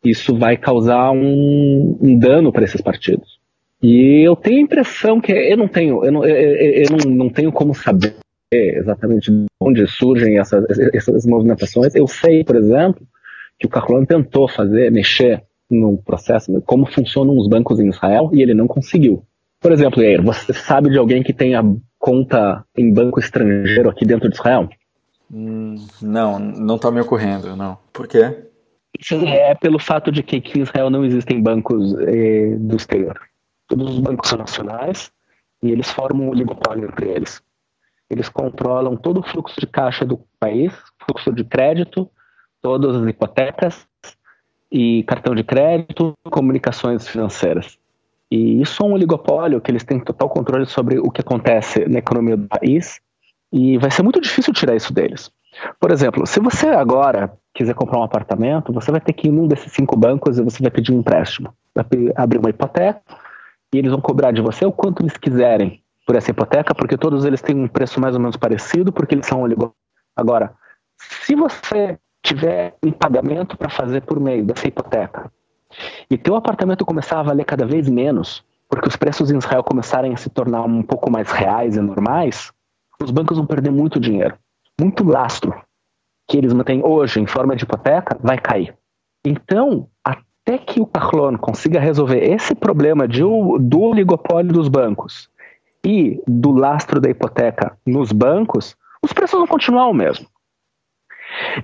isso 0.04 0.36
vai 0.36 0.56
causar 0.56 1.10
um, 1.12 1.98
um 2.00 2.18
dano 2.18 2.52
para 2.52 2.64
esses 2.64 2.80
partidos. 2.80 3.38
E 3.82 4.22
eu 4.26 4.36
tenho 4.36 4.58
a 4.58 4.62
impressão 4.62 5.20
que 5.20 5.32
eu 5.32 5.56
não 5.56 5.68
tenho, 5.68 6.04
eu 6.04 6.12
não, 6.12 6.24
eu, 6.26 6.36
eu 6.36 6.90
não, 6.90 7.10
não 7.10 7.30
tenho 7.30 7.50
como 7.50 7.74
saber 7.74 8.14
exatamente 8.52 9.30
de 9.30 9.46
onde 9.60 9.86
surgem 9.86 10.38
essas, 10.38 10.64
essas 10.92 11.24
movimentações. 11.26 11.94
Eu 11.94 12.06
sei, 12.06 12.44
por 12.44 12.56
exemplo, 12.56 13.06
que 13.58 13.66
o 13.66 13.70
Carlon 13.70 14.04
tentou 14.04 14.48
fazer, 14.48 14.90
mexer 14.90 15.42
no 15.70 15.98
processo, 15.98 16.60
como 16.62 16.86
funcionam 16.86 17.36
os 17.36 17.48
bancos 17.48 17.78
em 17.78 17.88
Israel, 17.88 18.30
e 18.32 18.42
ele 18.42 18.54
não 18.54 18.66
conseguiu. 18.66 19.24
Por 19.60 19.72
exemplo, 19.72 20.02
Yair, 20.02 20.22
você 20.22 20.52
sabe 20.52 20.90
de 20.90 20.98
alguém 20.98 21.22
que 21.22 21.32
tenha 21.32 21.62
conta 21.98 22.64
em 22.76 22.92
banco 22.92 23.20
estrangeiro 23.20 23.90
aqui 23.90 24.04
dentro 24.04 24.28
de 24.28 24.34
Israel? 24.34 24.68
Hum, 25.30 25.76
não, 26.02 26.38
não 26.38 26.76
está 26.76 26.90
me 26.90 27.00
ocorrendo, 27.00 27.54
não. 27.54 27.78
Por 27.92 28.08
quê? 28.08 28.46
É 29.12 29.54
pelo 29.54 29.78
fato 29.78 30.10
de 30.10 30.22
que 30.22 30.36
aqui 30.36 30.58
em 30.58 30.62
Israel 30.62 30.90
não 30.90 31.04
existem 31.04 31.40
bancos 31.40 31.94
eh, 32.00 32.56
do 32.58 32.76
exterior. 32.76 33.18
Todos 33.68 33.90
os 33.90 34.00
bancos 34.00 34.28
são 34.28 34.38
nacionais 34.38 35.12
e 35.62 35.70
eles 35.70 35.90
formam 35.90 36.26
um 36.26 36.30
oligopólio 36.30 36.86
entre 36.86 37.08
eles. 37.08 37.40
Eles 38.10 38.28
controlam 38.28 38.96
todo 38.96 39.20
o 39.20 39.22
fluxo 39.22 39.60
de 39.60 39.66
caixa 39.66 40.04
do 40.04 40.20
país, 40.38 40.72
fluxo 41.06 41.32
de 41.32 41.44
crédito, 41.44 42.10
todas 42.60 42.96
as 42.96 43.08
hipotecas 43.08 43.86
e 44.70 45.04
cartão 45.04 45.34
de 45.34 45.44
crédito, 45.44 46.12
comunicações 46.24 47.06
financeiras. 47.06 47.78
E 48.30 48.60
isso 48.60 48.82
é 48.82 48.86
um 48.86 48.92
oligopólio 48.92 49.60
que 49.60 49.70
eles 49.70 49.84
têm 49.84 50.00
total 50.00 50.28
controle 50.28 50.66
sobre 50.66 50.98
o 50.98 51.10
que 51.10 51.20
acontece 51.20 51.84
na 51.86 51.98
economia 51.98 52.36
do 52.36 52.46
país 52.46 53.00
e 53.52 53.78
vai 53.78 53.90
ser 53.90 54.02
muito 54.02 54.20
difícil 54.20 54.52
tirar 54.52 54.76
isso 54.76 54.92
deles. 54.92 55.30
Por 55.80 55.90
exemplo, 55.90 56.26
se 56.26 56.38
você 56.38 56.68
agora 56.68 57.32
quiser 57.52 57.74
comprar 57.74 57.98
um 57.98 58.04
apartamento, 58.04 58.72
você 58.72 58.90
vai 58.90 59.00
ter 59.00 59.12
que 59.12 59.28
ir 59.28 59.32
num 59.32 59.48
desses 59.48 59.72
cinco 59.72 59.96
bancos 59.96 60.38
e 60.38 60.42
você 60.42 60.62
vai 60.62 60.70
pedir 60.70 60.92
um 60.92 61.00
empréstimo. 61.00 61.52
Vai 61.74 61.84
abrir 62.16 62.38
uma 62.38 62.50
hipoteca 62.50 63.00
e 63.72 63.78
eles 63.78 63.90
vão 63.90 64.00
cobrar 64.00 64.30
de 64.30 64.40
você 64.40 64.64
o 64.64 64.72
quanto 64.72 65.02
eles 65.02 65.16
quiserem 65.16 65.82
por 66.10 66.16
essa 66.16 66.32
hipoteca, 66.32 66.74
porque 66.74 66.98
todos 66.98 67.24
eles 67.24 67.40
têm 67.40 67.56
um 67.56 67.68
preço 67.68 68.00
mais 68.00 68.16
ou 68.16 68.20
menos 68.20 68.36
parecido, 68.36 68.90
porque 68.90 69.14
eles 69.14 69.26
são 69.26 69.42
oligopólios. 69.42 69.76
Agora, 70.16 70.52
se 70.98 71.36
você 71.36 72.00
tiver 72.20 72.74
um 72.84 72.90
pagamento 72.90 73.56
para 73.56 73.70
fazer 73.70 74.02
por 74.02 74.18
meio 74.18 74.44
dessa 74.44 74.66
hipoteca 74.66 75.30
e 76.10 76.18
teu 76.18 76.34
apartamento 76.34 76.84
começar 76.84 77.20
a 77.20 77.22
valer 77.22 77.44
cada 77.44 77.64
vez 77.64 77.88
menos, 77.88 78.44
porque 78.68 78.88
os 78.88 78.96
preços 78.96 79.30
em 79.30 79.38
Israel 79.38 79.62
começarem 79.62 80.12
a 80.12 80.16
se 80.16 80.28
tornar 80.28 80.62
um 80.62 80.82
pouco 80.82 81.08
mais 81.08 81.30
reais 81.30 81.76
e 81.76 81.80
normais, 81.80 82.50
os 83.00 83.12
bancos 83.12 83.36
vão 83.36 83.46
perder 83.46 83.70
muito 83.70 84.00
dinheiro. 84.00 84.36
Muito 84.80 85.04
lastro 85.04 85.54
que 86.28 86.36
eles 86.36 86.52
mantêm 86.52 86.84
hoje 86.84 87.20
em 87.20 87.26
forma 87.28 87.54
de 87.54 87.62
hipoteca 87.62 88.18
vai 88.20 88.36
cair. 88.36 88.76
Então, 89.24 89.86
até 90.04 90.58
que 90.58 90.80
o 90.80 90.86
Carlon 90.86 91.38
consiga 91.38 91.78
resolver 91.78 92.18
esse 92.18 92.52
problema 92.52 93.06
de, 93.06 93.20
do 93.20 93.80
oligopólio 93.80 94.52
dos 94.52 94.66
bancos 94.66 95.30
e 95.84 96.22
do 96.26 96.50
lastro 96.52 97.00
da 97.00 97.10
hipoteca 97.10 97.76
nos 97.86 98.12
bancos, 98.12 98.76
os 99.02 99.12
preços 99.12 99.38
vão 99.38 99.46
continuar 99.46 99.88
o 99.88 99.94
mesmo. 99.94 100.26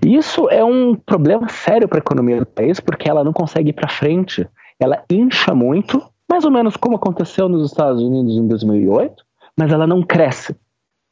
Isso 0.04 0.48
é 0.48 0.64
um 0.64 0.94
problema 0.94 1.48
sério 1.48 1.88
para 1.88 1.98
a 1.98 2.00
economia 2.00 2.40
do 2.40 2.46
país, 2.46 2.80
porque 2.80 3.08
ela 3.08 3.24
não 3.24 3.32
consegue 3.32 3.70
ir 3.70 3.72
para 3.72 3.88
frente. 3.88 4.48
Ela 4.78 5.02
incha 5.10 5.54
muito, 5.54 6.02
mais 6.28 6.44
ou 6.44 6.50
menos 6.50 6.76
como 6.76 6.96
aconteceu 6.96 7.48
nos 7.48 7.70
Estados 7.70 8.02
Unidos 8.02 8.36
em 8.36 8.46
2008, 8.46 9.24
mas 9.56 9.72
ela 9.72 9.86
não 9.86 10.02
cresce. 10.02 10.56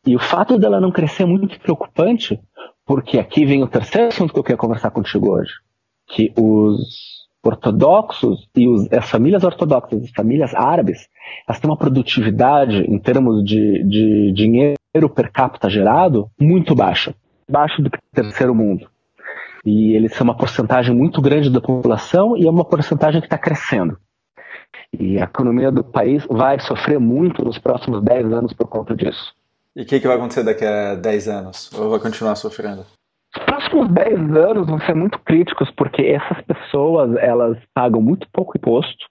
E 0.06 0.14
o 0.14 0.18
fato 0.18 0.58
dela 0.58 0.80
não 0.80 0.92
crescer 0.92 1.22
é 1.22 1.26
muito 1.26 1.58
preocupante, 1.58 2.40
porque 2.86 3.18
aqui 3.18 3.44
vem 3.44 3.62
o 3.62 3.68
terceiro 3.68 4.08
assunto 4.08 4.32
que 4.32 4.38
eu 4.38 4.44
queria 4.44 4.58
conversar 4.58 4.90
contigo 4.90 5.30
hoje, 5.32 5.52
que 6.06 6.32
os 6.38 7.23
ortodoxos 7.48 8.48
e 8.56 8.68
os, 8.68 8.90
as 8.92 9.08
famílias 9.08 9.44
ortodoxas, 9.44 10.04
as 10.04 10.10
famílias 10.10 10.54
árabes, 10.54 11.08
elas 11.46 11.60
têm 11.60 11.70
uma 11.70 11.76
produtividade 11.76 12.78
em 12.82 12.98
termos 12.98 13.44
de, 13.44 13.84
de 13.84 14.32
dinheiro 14.32 15.08
per 15.14 15.30
capita 15.32 15.68
gerado 15.68 16.30
muito 16.40 16.74
baixa, 16.74 17.14
baixo 17.48 17.82
do 17.82 17.90
terceiro 18.12 18.54
mundo. 18.54 18.88
E 19.64 19.94
eles 19.94 20.14
são 20.14 20.24
uma 20.24 20.36
porcentagem 20.36 20.94
muito 20.94 21.22
grande 21.22 21.48
da 21.48 21.60
população 21.60 22.36
e 22.36 22.46
é 22.46 22.50
uma 22.50 22.64
porcentagem 22.64 23.20
que 23.20 23.26
está 23.26 23.38
crescendo. 23.38 23.98
E 24.92 25.18
a 25.18 25.24
economia 25.24 25.72
do 25.72 25.82
país 25.82 26.24
vai 26.28 26.60
sofrer 26.60 27.00
muito 27.00 27.44
nos 27.44 27.58
próximos 27.58 28.02
10 28.02 28.32
anos 28.32 28.52
por 28.52 28.68
conta 28.68 28.94
disso. 28.94 29.34
E 29.74 29.82
o 29.82 29.86
que, 29.86 29.98
que 29.98 30.06
vai 30.06 30.16
acontecer 30.16 30.44
daqui 30.44 30.64
a 30.64 30.94
10 30.94 31.28
anos? 31.28 31.72
Ou 31.72 31.90
vai 31.90 31.98
continuar 31.98 32.36
sofrendo? 32.36 32.84
Os 33.36 33.44
próximos 33.44 33.88
10 33.88 34.36
anos 34.36 34.66
vão 34.66 34.78
ser 34.80 34.94
muito 34.94 35.18
críticos 35.18 35.70
porque 35.70 36.02
essas 36.02 36.40
pessoas 36.42 37.16
elas 37.16 37.58
pagam 37.74 38.00
muito 38.00 38.28
pouco 38.32 38.56
imposto 38.56 39.06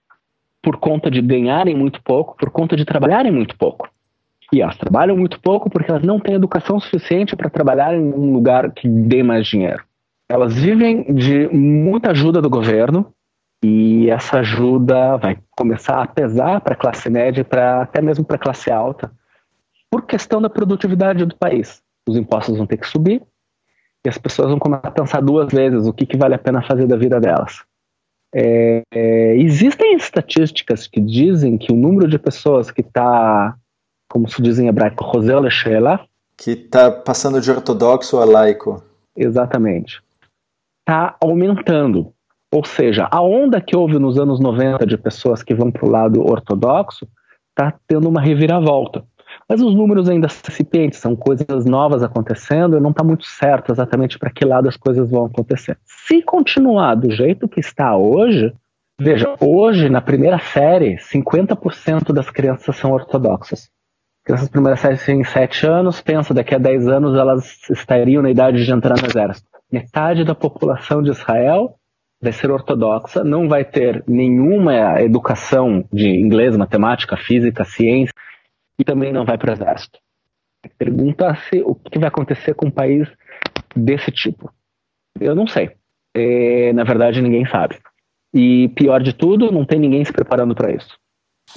por 0.62 0.78
conta 0.78 1.10
de 1.10 1.20
ganharem 1.20 1.76
muito 1.76 2.02
pouco, 2.02 2.34
por 2.38 2.50
conta 2.50 2.74
de 2.74 2.86
trabalharem 2.86 3.30
muito 3.30 3.56
pouco. 3.56 3.88
E 4.50 4.62
elas 4.62 4.76
trabalham 4.78 5.16
muito 5.16 5.38
pouco 5.40 5.68
porque 5.68 5.90
elas 5.90 6.02
não 6.02 6.18
têm 6.18 6.34
educação 6.34 6.80
suficiente 6.80 7.36
para 7.36 7.50
trabalhar 7.50 7.94
em 7.94 8.12
um 8.12 8.32
lugar 8.32 8.72
que 8.72 8.88
dê 8.88 9.22
mais 9.22 9.46
dinheiro. 9.46 9.84
Elas 10.28 10.54
vivem 10.54 11.14
de 11.14 11.48
muita 11.48 12.12
ajuda 12.12 12.40
do 12.40 12.48
governo 12.48 13.12
e 13.62 14.08
essa 14.10 14.38
ajuda 14.38 15.16
vai 15.18 15.38
começar 15.56 16.02
a 16.02 16.06
pesar 16.06 16.60
para 16.60 16.74
a 16.74 16.76
classe 16.76 17.10
média, 17.10 17.44
para 17.44 17.82
até 17.82 18.00
mesmo 18.00 18.24
para 18.24 18.36
a 18.36 18.38
classe 18.38 18.70
alta, 18.70 19.12
por 19.90 20.06
questão 20.06 20.40
da 20.40 20.48
produtividade 20.48 21.24
do 21.26 21.36
país. 21.36 21.82
Os 22.08 22.16
impostos 22.16 22.56
vão 22.56 22.66
ter 22.66 22.78
que 22.78 22.86
subir, 22.86 23.22
e 24.04 24.08
as 24.08 24.18
pessoas 24.18 24.50
vão 24.50 24.58
começar 24.58 24.88
a 24.88 24.90
pensar 24.90 25.20
duas 25.20 25.52
vezes 25.52 25.86
o 25.86 25.92
que, 25.92 26.04
que 26.04 26.16
vale 26.16 26.34
a 26.34 26.38
pena 26.38 26.62
fazer 26.62 26.86
da 26.86 26.96
vida 26.96 27.18
delas. 27.18 27.64
É, 28.34 28.82
é, 28.92 29.36
existem 29.36 29.94
estatísticas 29.94 30.86
que 30.86 31.00
dizem 31.00 31.56
que 31.56 31.72
o 31.72 31.76
número 31.76 32.08
de 32.08 32.18
pessoas 32.18 32.70
que 32.70 32.80
está, 32.80 33.56
como 34.10 34.28
se 34.28 34.42
diz 34.42 34.58
em 34.58 34.66
hebraico, 34.66 35.04
Rosel 35.04 35.42
que 36.36 36.50
está 36.50 36.90
passando 36.90 37.40
de 37.40 37.50
ortodoxo 37.50 38.18
a 38.18 38.24
laico. 38.24 38.82
Exatamente. 39.16 40.02
Está 40.80 41.16
aumentando. 41.22 42.12
Ou 42.52 42.64
seja, 42.64 43.08
a 43.10 43.22
onda 43.22 43.60
que 43.60 43.76
houve 43.76 43.98
nos 43.98 44.18
anos 44.18 44.40
90 44.40 44.84
de 44.84 44.98
pessoas 44.98 45.42
que 45.42 45.54
vão 45.54 45.70
para 45.70 45.86
o 45.86 45.90
lado 45.90 46.20
ortodoxo 46.20 47.06
está 47.50 47.72
tendo 47.86 48.08
uma 48.08 48.20
reviravolta. 48.20 49.04
Mas 49.48 49.60
os 49.60 49.74
números 49.74 50.08
ainda 50.08 50.26
incipientes, 50.26 50.98
são 50.98 51.14
coisas 51.14 51.64
novas 51.64 52.02
acontecendo 52.02 52.76
e 52.76 52.80
não 52.80 52.90
está 52.90 53.04
muito 53.04 53.24
certo 53.26 53.72
exatamente 53.72 54.18
para 54.18 54.30
que 54.30 54.44
lado 54.44 54.68
as 54.68 54.76
coisas 54.76 55.10
vão 55.10 55.26
acontecer. 55.26 55.78
Se 55.84 56.22
continuar 56.22 56.94
do 56.94 57.10
jeito 57.10 57.48
que 57.48 57.60
está 57.60 57.96
hoje, 57.96 58.52
veja, 58.98 59.34
hoje 59.40 59.88
na 59.88 60.00
primeira 60.00 60.38
série, 60.38 60.96
50% 60.96 62.12
das 62.12 62.30
crianças 62.30 62.76
são 62.76 62.92
ortodoxas. 62.92 63.68
Crianças 64.24 64.48
primeira 64.48 64.76
série 64.76 64.96
têm 64.96 65.22
7 65.22 65.66
anos, 65.66 66.00
pensa 66.00 66.32
daqui 66.32 66.54
a 66.54 66.58
10 66.58 66.88
anos 66.88 67.14
elas 67.14 67.68
estariam 67.70 68.22
na 68.22 68.30
idade 68.30 68.64
de 68.64 68.72
entrar 68.72 68.98
no 68.98 69.06
exército. 69.06 69.46
Metade 69.70 70.24
da 70.24 70.34
população 70.34 71.02
de 71.02 71.10
Israel 71.10 71.74
vai 72.22 72.32
ser 72.32 72.50
ortodoxa, 72.50 73.22
não 73.22 73.48
vai 73.48 73.64
ter 73.66 74.02
nenhuma 74.08 75.02
educação 75.02 75.84
de 75.92 76.08
inglês, 76.08 76.56
matemática, 76.56 77.18
física, 77.18 77.64
ciência, 77.64 78.14
e 78.78 78.84
também 78.84 79.12
não 79.12 79.24
vai 79.24 79.38
para 79.38 79.50
o 79.50 79.54
exército. 79.54 79.98
Pergunta-se 80.78 81.62
o 81.62 81.74
que 81.74 81.98
vai 81.98 82.08
acontecer 82.08 82.54
com 82.54 82.66
um 82.66 82.70
país 82.70 83.08
desse 83.76 84.10
tipo. 84.10 84.52
Eu 85.20 85.34
não 85.34 85.46
sei. 85.46 85.72
É, 86.14 86.72
na 86.72 86.84
verdade, 86.84 87.20
ninguém 87.20 87.46
sabe. 87.46 87.78
E 88.32 88.68
pior 88.70 89.02
de 89.02 89.12
tudo, 89.12 89.52
não 89.52 89.64
tem 89.64 89.78
ninguém 89.78 90.04
se 90.04 90.12
preparando 90.12 90.54
para 90.54 90.72
isso. 90.72 90.98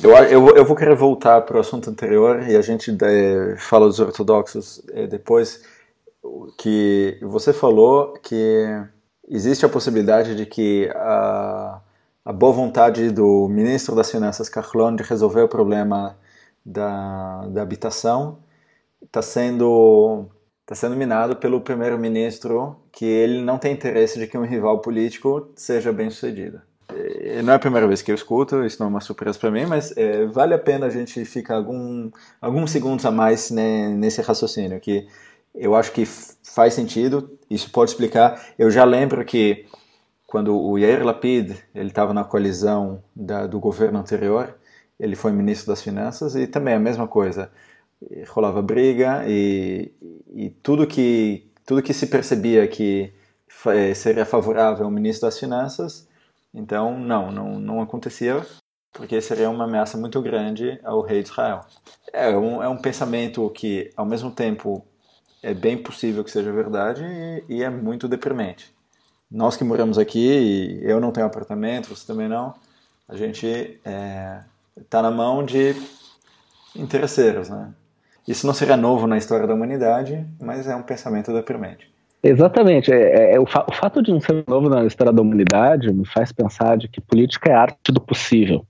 Eu, 0.04 0.12
eu, 0.12 0.56
eu, 0.56 0.66
vou 0.66 0.76
querer 0.76 0.96
voltar 0.96 1.42
para 1.42 1.58
o 1.58 1.60
assunto 1.60 1.90
anterior 1.90 2.48
e 2.48 2.56
a 2.56 2.62
gente 2.62 2.96
é, 3.02 3.56
fala 3.58 3.88
dos 3.88 4.00
ortodoxos 4.00 4.84
é, 4.92 5.08
depois. 5.08 5.64
Que 6.58 7.18
você 7.22 7.54
falou 7.54 8.14
que 8.22 8.66
existe 9.30 9.66
a 9.66 9.70
possibilidade 9.70 10.36
de 10.36 10.46
que 10.46 10.90
a, 10.94 11.80
a 12.26 12.34
boa 12.34 12.52
vontade 12.52 13.12
do 13.12 13.48
ministro 13.48 13.96
das 13.96 14.12
Finanças, 14.12 14.50
Carlon, 14.50 14.96
de 14.96 15.04
resolver 15.04 15.42
o 15.42 15.48
problema 15.48 16.18
da, 16.68 17.48
da 17.48 17.62
habitação 17.62 18.40
está 19.02 19.22
sendo 19.22 20.26
está 20.62 20.76
sendo 20.76 20.98
minado 20.98 21.38
pelo 21.38 21.62
primeiro-ministro 21.62 22.76
que 22.92 23.06
ele 23.06 23.42
não 23.42 23.58
tem 23.58 23.72
interesse 23.72 24.20
de 24.20 24.28
que 24.28 24.38
um 24.38 24.44
rival 24.44 24.80
político 24.82 25.50
seja 25.56 25.94
bem 25.94 26.10
sucedido. 26.10 26.62
Não 27.44 27.54
é 27.54 27.56
a 27.56 27.60
primeira 27.60 27.88
vez 27.88 28.02
que 28.02 28.12
eu 28.12 28.16
escuto, 28.16 28.66
isso 28.66 28.78
não 28.80 28.88
é 28.88 28.90
uma 28.90 29.00
surpresa 29.00 29.40
para 29.40 29.52
mim, 29.52 29.66
mas 29.66 29.96
é, 29.96 30.26
vale 30.26 30.54
a 30.54 30.60
pena 30.60 30.88
a 30.88 30.90
gente 30.90 31.24
ficar 31.24 31.56
algum, 31.56 32.10
alguns 32.42 32.72
segundos 32.72 33.06
a 33.06 33.12
mais 33.12 33.50
né, 33.50 33.88
nesse 33.90 34.22
raciocínio, 34.22 34.80
que 34.80 35.08
eu 35.56 35.74
acho 35.74 35.92
que 35.94 36.06
faz 36.06 36.74
sentido, 36.74 37.38
isso 37.50 37.72
pode 37.72 37.92
explicar. 37.92 38.42
Eu 38.58 38.70
já 38.70 38.84
lembro 38.84 39.24
que 39.24 39.66
quando 40.26 40.58
o 40.60 40.78
Yair 40.78 41.06
Lapid 41.06 41.56
estava 41.74 42.14
na 42.14 42.26
coalizão 42.26 43.02
da, 43.16 43.48
do 43.48 43.60
governo 43.60 44.00
anterior, 44.00 44.54
ele 45.00 45.16
foi 45.16 45.32
ministro 45.32 45.68
das 45.68 45.82
Finanças 45.82 46.36
e 46.36 46.48
também 46.48 46.74
a 46.74 46.80
mesma 46.80 47.08
coisa. 47.08 47.52
Rolava 48.30 48.62
briga 48.62 49.24
e, 49.28 49.92
e 50.34 50.50
tudo, 50.62 50.86
que, 50.86 51.50
tudo 51.66 51.82
que 51.82 51.94
se 51.94 52.08
percebia 52.08 52.68
que 52.68 53.12
eh, 53.68 53.94
seria 53.94 54.26
favorável 54.26 54.86
ao 54.86 54.92
ministro 54.92 55.28
das 55.28 55.40
Finanças, 55.40 56.08
então 56.54 57.00
não, 57.00 57.32
não, 57.32 57.60
não 57.60 57.82
acontecia 57.82 58.46
porque 58.98 59.22
seria 59.22 59.50
uma 59.50 59.66
ameaça 59.66 59.96
muito 59.98 60.20
grande 60.22 60.80
ao 60.84 61.02
rei 61.02 61.22
de 61.22 61.30
Israel. 61.30 61.62
É 62.12 62.30
um, 62.36 62.64
é 62.64 62.68
um 62.68 62.78
pensamento 62.78 63.48
que, 63.52 63.92
ao 63.96 64.06
mesmo 64.06 64.32
tempo, 64.32 64.84
é 65.44 65.54
bem 65.54 65.78
possível 65.78 66.24
que 66.24 66.32
seja 66.32 66.52
verdade 66.52 67.04
e, 67.04 67.58
e 67.58 67.64
é 67.64 67.70
muito 67.70 68.08
deprimente. 68.08 68.74
Nós 69.30 69.56
que 69.56 69.64
moramos 69.64 70.00
aqui, 70.00 70.80
eu 70.82 71.00
não 71.00 71.12
tenho 71.12 71.28
apartamento, 71.28 71.90
você 71.90 72.08
também 72.08 72.28
não, 72.28 72.56
a 73.08 73.16
gente 73.16 73.80
é, 73.86 74.42
está 74.82 75.02
na 75.02 75.12
mão 75.12 75.44
de 75.44 75.76
interesseiros, 76.76 77.50
né? 77.50 77.70
Isso 78.28 78.46
não 78.46 78.54
seria 78.54 78.76
novo 78.76 79.08
na 79.08 79.18
história 79.18 79.48
da 79.48 79.54
humanidade, 79.54 80.26
mas 80.40 80.68
é 80.68 80.76
um 80.76 80.82
pensamento 80.82 81.32
deprimente. 81.34 81.90
Exatamente. 82.22 82.92
É, 82.92 82.98
é, 82.98 83.36
é 83.36 83.40
o, 83.40 83.46
fa 83.46 83.66
o, 83.68 83.74
fato 83.74 84.02
de 84.02 84.12
não 84.12 84.20
ser 84.20 84.44
novo 84.48 84.70
na 84.70 84.86
história 84.86 85.14
da 85.14 85.22
humanidade 85.22 85.94
me 85.94 86.06
faz 86.06 86.32
pensar 86.32 86.78
de 86.78 86.88
que 86.88 87.00
política 87.00 87.50
é 87.50 87.54
arte 87.54 87.92
do 87.92 88.02
possível. 88.02 88.66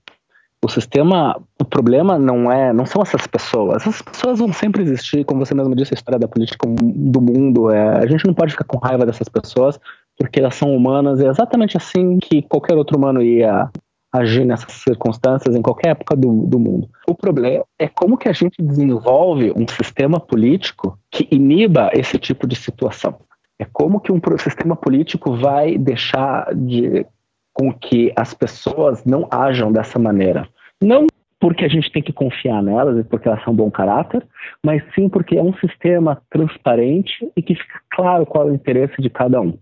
O 0.64 0.68
sistema, 0.68 1.40
o 1.60 1.64
problema 1.64 2.18
não 2.18 2.50
é, 2.50 2.72
não 2.72 2.84
são 2.84 3.02
essas 3.02 3.26
pessoas. 3.26 3.82
Essas 3.82 4.02
pessoas 4.02 4.38
vão 4.38 4.52
sempre 4.52 4.82
existir, 4.82 5.24
como 5.24 5.44
você 5.44 5.54
mesmo 5.54 5.74
disse, 5.74 5.94
a 5.94 5.96
história 5.96 6.18
da 6.18 6.28
política 6.28 6.66
do 6.68 7.20
mundo. 7.20 7.70
É, 7.70 7.98
a 7.98 8.06
gente 8.06 8.26
não 8.26 8.34
pode 8.34 8.52
ficar 8.52 8.64
com 8.64 8.78
raiva 8.78 9.06
dessas 9.06 9.28
pessoas 9.28 9.78
porque 10.16 10.40
elas 10.40 10.54
são 10.54 10.74
humanas. 10.74 11.20
É 11.20 11.28
exatamente 11.28 11.76
assim 11.76 12.18
que 12.18 12.42
qualquer 12.42 12.76
outro 12.76 12.96
humano 12.96 13.22
ia 13.22 13.70
agir 14.12 14.44
nessas 14.44 14.72
circunstâncias 14.72 15.54
em 15.54 15.62
qualquer 15.62 15.90
época 15.90 16.16
do, 16.16 16.46
do 16.46 16.58
mundo. 16.58 16.88
O 17.06 17.14
problema 17.14 17.64
é 17.78 17.88
como 17.88 18.16
que 18.16 18.28
a 18.28 18.32
gente 18.32 18.62
desenvolve 18.62 19.52
um 19.54 19.66
sistema 19.68 20.18
político 20.18 20.98
que 21.10 21.28
iniba 21.30 21.90
esse 21.92 22.18
tipo 22.18 22.46
de 22.46 22.56
situação. 22.56 23.18
É 23.58 23.64
como 23.64 24.00
que 24.00 24.12
um 24.12 24.20
sistema 24.38 24.76
político 24.76 25.36
vai 25.36 25.76
deixar 25.76 26.54
de 26.54 27.04
com 27.52 27.72
que 27.72 28.12
as 28.14 28.32
pessoas 28.32 29.04
não 29.04 29.26
ajam 29.30 29.72
dessa 29.72 29.98
maneira. 29.98 30.48
Não 30.80 31.06
porque 31.40 31.64
a 31.64 31.68
gente 31.68 31.90
tem 31.90 32.02
que 32.02 32.12
confiar 32.12 32.62
nelas 32.62 32.98
e 32.98 33.04
porque 33.04 33.28
elas 33.28 33.42
são 33.44 33.54
bom 33.54 33.70
caráter, 33.70 34.26
mas 34.64 34.82
sim 34.94 35.08
porque 35.08 35.36
é 35.36 35.42
um 35.42 35.54
sistema 35.54 36.20
transparente 36.30 37.30
e 37.36 37.42
que 37.42 37.54
fica 37.54 37.80
claro 37.90 38.26
qual 38.26 38.48
é 38.48 38.52
o 38.52 38.54
interesse 38.54 39.00
de 39.00 39.10
cada 39.10 39.40
um. 39.40 39.56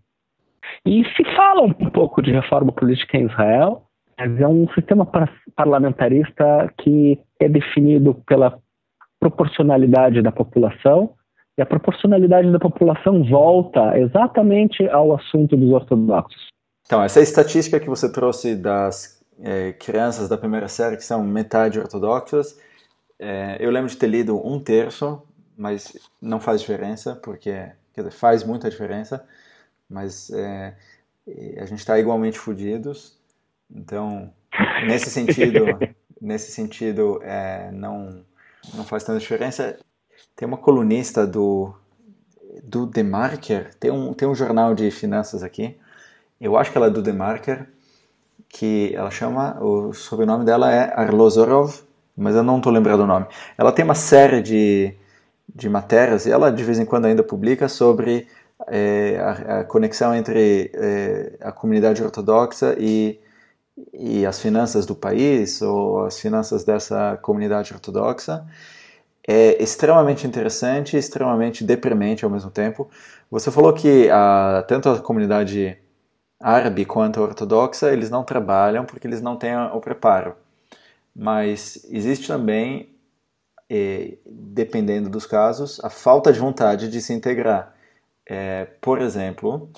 E 0.84 1.04
se 1.16 1.24
fala 1.34 1.62
um 1.62 1.72
pouco 1.72 2.20
de 2.22 2.32
reforma 2.32 2.72
política 2.72 3.16
em 3.16 3.26
Israel, 3.26 3.85
mas 4.18 4.40
é 4.40 4.48
um 4.48 4.68
sistema 4.70 5.06
parlamentarista 5.54 6.72
que 6.78 7.20
é 7.38 7.48
definido 7.48 8.14
pela 8.26 8.58
proporcionalidade 9.20 10.22
da 10.22 10.32
população, 10.32 11.14
e 11.58 11.62
a 11.62 11.66
proporcionalidade 11.66 12.50
da 12.52 12.58
população 12.58 13.24
volta 13.24 13.98
exatamente 13.98 14.86
ao 14.88 15.14
assunto 15.14 15.56
dos 15.56 15.72
ortodoxos. 15.72 16.48
Então, 16.84 17.02
essa 17.02 17.20
estatística 17.20 17.80
que 17.80 17.88
você 17.88 18.12
trouxe 18.12 18.54
das 18.54 19.24
é, 19.40 19.72
crianças 19.72 20.28
da 20.28 20.36
primeira 20.36 20.68
série 20.68 20.96
que 20.96 21.04
são 21.04 21.24
metade 21.24 21.78
ortodoxas, 21.78 22.58
é, 23.18 23.56
eu 23.58 23.70
lembro 23.70 23.88
de 23.88 23.96
ter 23.96 24.06
lido 24.06 24.36
um 24.46 24.60
terço, 24.60 25.22
mas 25.56 25.94
não 26.20 26.38
faz 26.38 26.60
diferença, 26.60 27.16
porque 27.16 27.52
quer 27.94 28.02
dizer, 28.02 28.10
faz 28.10 28.44
muita 28.44 28.68
diferença, 28.68 29.26
mas 29.88 30.30
é, 30.30 30.74
a 31.58 31.64
gente 31.64 31.78
está 31.78 31.98
igualmente 31.98 32.38
fodidos. 32.38 33.18
Então, 33.70 34.32
nesse 34.86 35.10
sentido, 35.10 35.64
nesse 36.20 36.50
sentido, 36.52 37.20
é, 37.22 37.70
não 37.72 38.24
não 38.74 38.84
faz 38.84 39.04
tanta 39.04 39.18
diferença. 39.18 39.78
Tem 40.34 40.46
uma 40.46 40.58
colunista 40.58 41.26
do 41.26 41.74
do 42.62 42.86
The 42.86 43.02
Marker, 43.02 43.74
tem 43.74 43.90
um 43.90 44.12
tem 44.12 44.26
um 44.26 44.34
jornal 44.34 44.74
de 44.74 44.90
finanças 44.90 45.42
aqui. 45.42 45.76
Eu 46.40 46.56
acho 46.56 46.70
que 46.70 46.78
ela 46.78 46.88
é 46.88 46.90
do 46.90 47.02
The 47.02 47.12
Marker, 47.12 47.68
que 48.48 48.92
ela 48.94 49.10
chama 49.10 49.58
o 49.62 49.92
sobrenome 49.92 50.44
dela 50.44 50.72
é 50.72 50.92
Arlozorov, 50.94 51.82
mas 52.16 52.34
eu 52.34 52.42
não 52.42 52.58
estou 52.58 52.72
lembrando 52.72 53.04
o 53.04 53.06
nome. 53.06 53.26
Ela 53.56 53.72
tem 53.72 53.84
uma 53.84 53.94
série 53.94 54.42
de 54.42 54.94
de 55.54 55.68
matérias 55.68 56.26
e 56.26 56.30
ela 56.30 56.50
de 56.50 56.62
vez 56.64 56.78
em 56.78 56.84
quando 56.84 57.06
ainda 57.06 57.22
publica 57.22 57.68
sobre 57.68 58.26
é, 58.68 59.18
a, 59.18 59.60
a, 59.60 59.64
conexão 59.64 60.14
entre 60.14 60.70
é, 60.74 61.32
a 61.40 61.52
comunidade 61.52 62.02
ortodoxa 62.02 62.76
e 62.78 63.18
e 63.92 64.24
as 64.24 64.40
finanças 64.40 64.86
do 64.86 64.94
país 64.94 65.60
ou 65.60 66.06
as 66.06 66.18
finanças 66.18 66.64
dessa 66.64 67.18
comunidade 67.22 67.72
ortodoxa 67.72 68.46
é 69.26 69.62
extremamente 69.62 70.26
interessante 70.26 70.96
e 70.96 70.98
extremamente 70.98 71.64
deprimente 71.64 72.24
ao 72.24 72.30
mesmo 72.30 72.50
tempo. 72.50 72.88
Você 73.30 73.50
falou 73.50 73.72
que 73.72 74.08
a, 74.10 74.64
tanto 74.68 74.88
a 74.88 75.00
comunidade 75.00 75.76
árabe 76.40 76.84
quanto 76.84 77.20
a 77.20 77.24
ortodoxa 77.24 77.92
eles 77.92 78.10
não 78.10 78.24
trabalham 78.24 78.84
porque 78.84 79.06
eles 79.06 79.20
não 79.20 79.36
têm 79.36 79.56
o 79.56 79.80
preparo, 79.80 80.36
mas 81.14 81.86
existe 81.90 82.28
também, 82.28 82.90
eh, 83.70 84.18
dependendo 84.26 85.10
dos 85.10 85.26
casos, 85.26 85.80
a 85.84 85.90
falta 85.90 86.32
de 86.32 86.38
vontade 86.38 86.88
de 86.88 87.00
se 87.00 87.12
integrar. 87.12 87.74
É, 88.28 88.66
por 88.80 89.00
exemplo, 89.00 89.70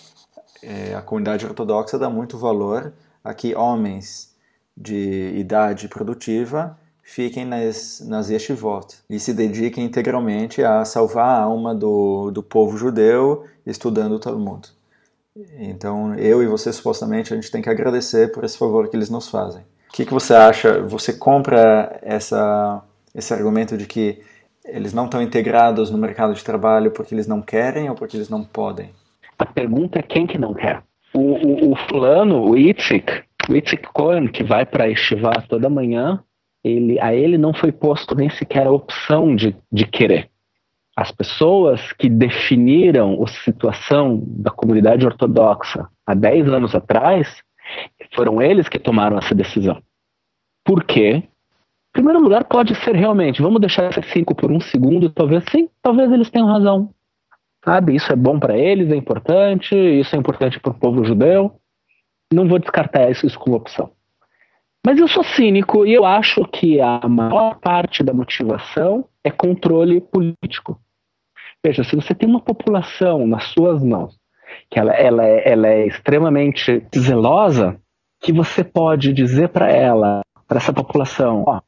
é, 0.63 0.95
a 0.95 1.03
comunidade 1.03 1.47
ortodoxa 1.47 1.99
dá 1.99 2.11
muito 2.11 2.39
valor 2.39 2.93
a 3.23 3.35
que 3.35 3.55
homens 3.55 4.35
de 4.77 5.35
idade 5.37 5.89
produtiva 5.89 6.79
fiquem 7.03 7.45
nas, 7.45 8.05
nas 8.07 8.29
yeshivot 8.29 8.99
e 9.09 9.19
se 9.19 9.33
dediquem 9.33 9.85
integralmente 9.85 10.63
a 10.63 10.85
salvar 10.85 11.41
a 11.41 11.43
alma 11.43 11.75
do, 11.75 12.31
do 12.31 12.43
povo 12.43 12.77
judeu 12.77 13.47
estudando 13.67 14.13
o 14.13 14.19
Talmud. 14.19 14.69
Então, 15.59 16.15
eu 16.17 16.43
e 16.43 16.47
você, 16.47 16.73
supostamente, 16.73 17.33
a 17.33 17.37
gente 17.37 17.51
tem 17.51 17.63
que 17.63 17.71
agradecer 17.71 18.33
por 18.33 18.45
esse 18.45 18.59
favor 18.59 18.89
que 18.89 18.97
eles 18.97 19.09
nos 19.09 19.29
fazem. 19.29 19.63
O 19.89 19.93
que, 19.93 20.05
que 20.05 20.13
você 20.13 20.35
acha? 20.35 20.83
Você 20.83 21.13
compra 21.13 21.99
essa, 22.03 22.83
esse 23.15 23.33
argumento 23.33 23.77
de 23.77 23.87
que 23.87 24.21
eles 24.65 24.93
não 24.93 25.07
estão 25.07 25.23
integrados 25.23 25.91
no 25.91 25.97
mercado 25.97 26.35
de 26.35 26.45
trabalho 26.45 26.91
porque 26.91 27.15
eles 27.15 27.27
não 27.27 27.41
querem 27.41 27.89
ou 27.89 27.95
porque 27.95 28.17
eles 28.17 28.29
não 28.29 28.45
podem? 28.45 28.91
A 29.39 29.47
pergunta 29.47 29.99
é 29.99 30.03
quem 30.03 30.27
que 30.27 30.37
não 30.37 30.53
quer. 30.53 30.83
O, 31.15 31.21
o, 31.21 31.73
o 31.73 31.77
fulano, 31.89 32.43
o 32.43 32.57
Itzik, 32.57 33.23
o 33.49 33.57
Itzik 33.57 33.89
Cohen, 33.93 34.29
que 34.29 34.43
vai 34.43 34.67
para 34.67 34.89
estivar 34.89 35.47
toda 35.47 35.71
manhã, 35.71 36.23
ele, 36.63 37.01
a 37.01 37.15
ele 37.15 37.39
não 37.39 37.55
foi 37.55 37.73
posto 37.73 38.15
nem 38.15 38.29
sequer 38.31 38.67
a 38.67 38.73
opção 38.73 39.35
de, 39.35 39.57
de 39.73 39.87
querer. 39.87 40.29
As 40.97 41.13
pessoas 41.13 41.93
que 41.93 42.09
definiram 42.09 43.23
a 43.23 43.29
situação 43.29 44.21
da 44.27 44.51
comunidade 44.51 45.07
ortodoxa 45.07 45.89
há 46.05 46.15
10 46.15 46.49
anos 46.49 46.75
atrás, 46.75 47.43
foram 48.15 48.43
eles 48.43 48.69
que 48.69 48.79
tomaram 48.79 49.19
essa 49.19 49.35
decisão. 49.35 49.81
Por 50.65 50.85
quê? 50.85 51.23
Em 51.91 51.93
primeiro 51.93 52.21
lugar, 52.21 52.45
pode 52.45 52.75
ser 52.77 52.95
realmente, 52.95 53.43
vamos 53.43 53.61
deixar 53.61 53.91
esse 53.91 54.03
cinco 54.11 54.35
por 54.35 54.51
um 54.51 54.61
segundo, 54.61 55.09
talvez 55.09 55.45
sim, 55.51 55.69
talvez 55.83 56.11
eles 56.13 56.31
tenham 56.31 56.47
razão. 56.47 56.91
Sabe, 57.65 57.97
isso 57.97 58.13
é 58.13 58.17
bom 58.17 58.39
para 58.39 58.57
eles, 58.57 58.91
é 58.91 58.97
importante, 58.97 59.75
isso 59.75 60.15
é 60.15 60.19
importante 60.19 60.61
para 60.61 60.71
o 60.71 60.79
povo 60.79 61.05
judeu. 61.05 61.59
Não 62.33 62.47
vou 62.49 62.59
descartar 62.59 63.11
isso, 63.11 63.27
como 63.39 63.57
opção. 63.57 63.91
Mas 64.87 64.99
eu 64.99 65.09
sou 65.09 65.25
cínico 65.25 65.85
e 65.85 65.93
eu 65.93 66.05
acho 66.05 66.45
que 66.47 66.81
a 66.81 67.01
maior 67.09 67.59
parte 67.59 68.03
da 68.03 68.13
motivação 68.13 69.07
é 69.25 69.31
controle 69.31 70.01
político. 70.01 70.81
Veja, 71.65 71.83
se 71.83 71.97
você 71.97 72.15
tem 72.15 72.29
uma 72.29 72.41
população 72.41 73.27
nas 73.27 73.45
suas 73.49 73.83
mãos, 73.83 74.17
que 74.71 74.79
ela, 74.79 74.93
ela, 74.93 75.27
é, 75.27 75.53
ela 75.53 75.69
é 75.69 75.87
extremamente 75.87 76.87
zelosa, 76.97 77.79
que 78.21 78.33
você 78.33 78.63
pode 78.63 79.13
dizer 79.13 79.49
para 79.49 79.71
ela, 79.71 80.21
para 80.47 80.59
essa 80.59 80.73
população, 80.73 81.45
ó, 81.47 81.61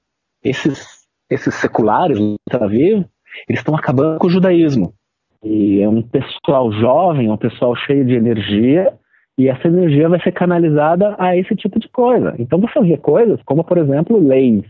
esses, 0.42 1.06
esses 1.28 1.54
seculares 1.56 2.18
Tel 2.48 2.64
Aviv, 2.64 3.04
eles 3.48 3.60
estão 3.60 3.76
acabando 3.76 4.18
com 4.18 4.26
o 4.26 4.30
judaísmo. 4.30 4.94
E 5.42 5.80
é 5.80 5.88
um 5.88 6.02
pessoal 6.02 6.70
jovem, 6.72 7.30
um 7.30 7.36
pessoal 7.36 7.74
cheio 7.74 8.04
de 8.04 8.14
energia, 8.14 8.92
e 9.38 9.48
essa 9.48 9.68
energia 9.68 10.08
vai 10.08 10.20
ser 10.20 10.32
canalizada 10.32 11.16
a 11.18 11.36
esse 11.36 11.56
tipo 11.56 11.78
de 11.78 11.88
coisa. 11.88 12.34
Então 12.38 12.60
você 12.60 12.80
vê 12.80 12.96
coisas 12.96 13.40
como, 13.44 13.64
por 13.64 13.78
exemplo, 13.78 14.18
leis 14.18 14.64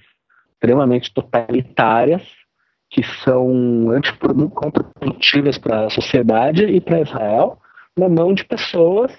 extremamente 0.53 1.13
totalitárias 1.13 2.23
que 2.91 3.03
são 3.25 3.87
contraprodutivas 4.55 5.59
para 5.59 5.87
a 5.87 5.91
sociedade 5.91 6.65
e 6.65 6.81
para 6.81 7.01
Israel 7.01 7.59
na 7.97 8.09
mão 8.09 8.35
de 8.35 8.45
pessoas 8.45 9.13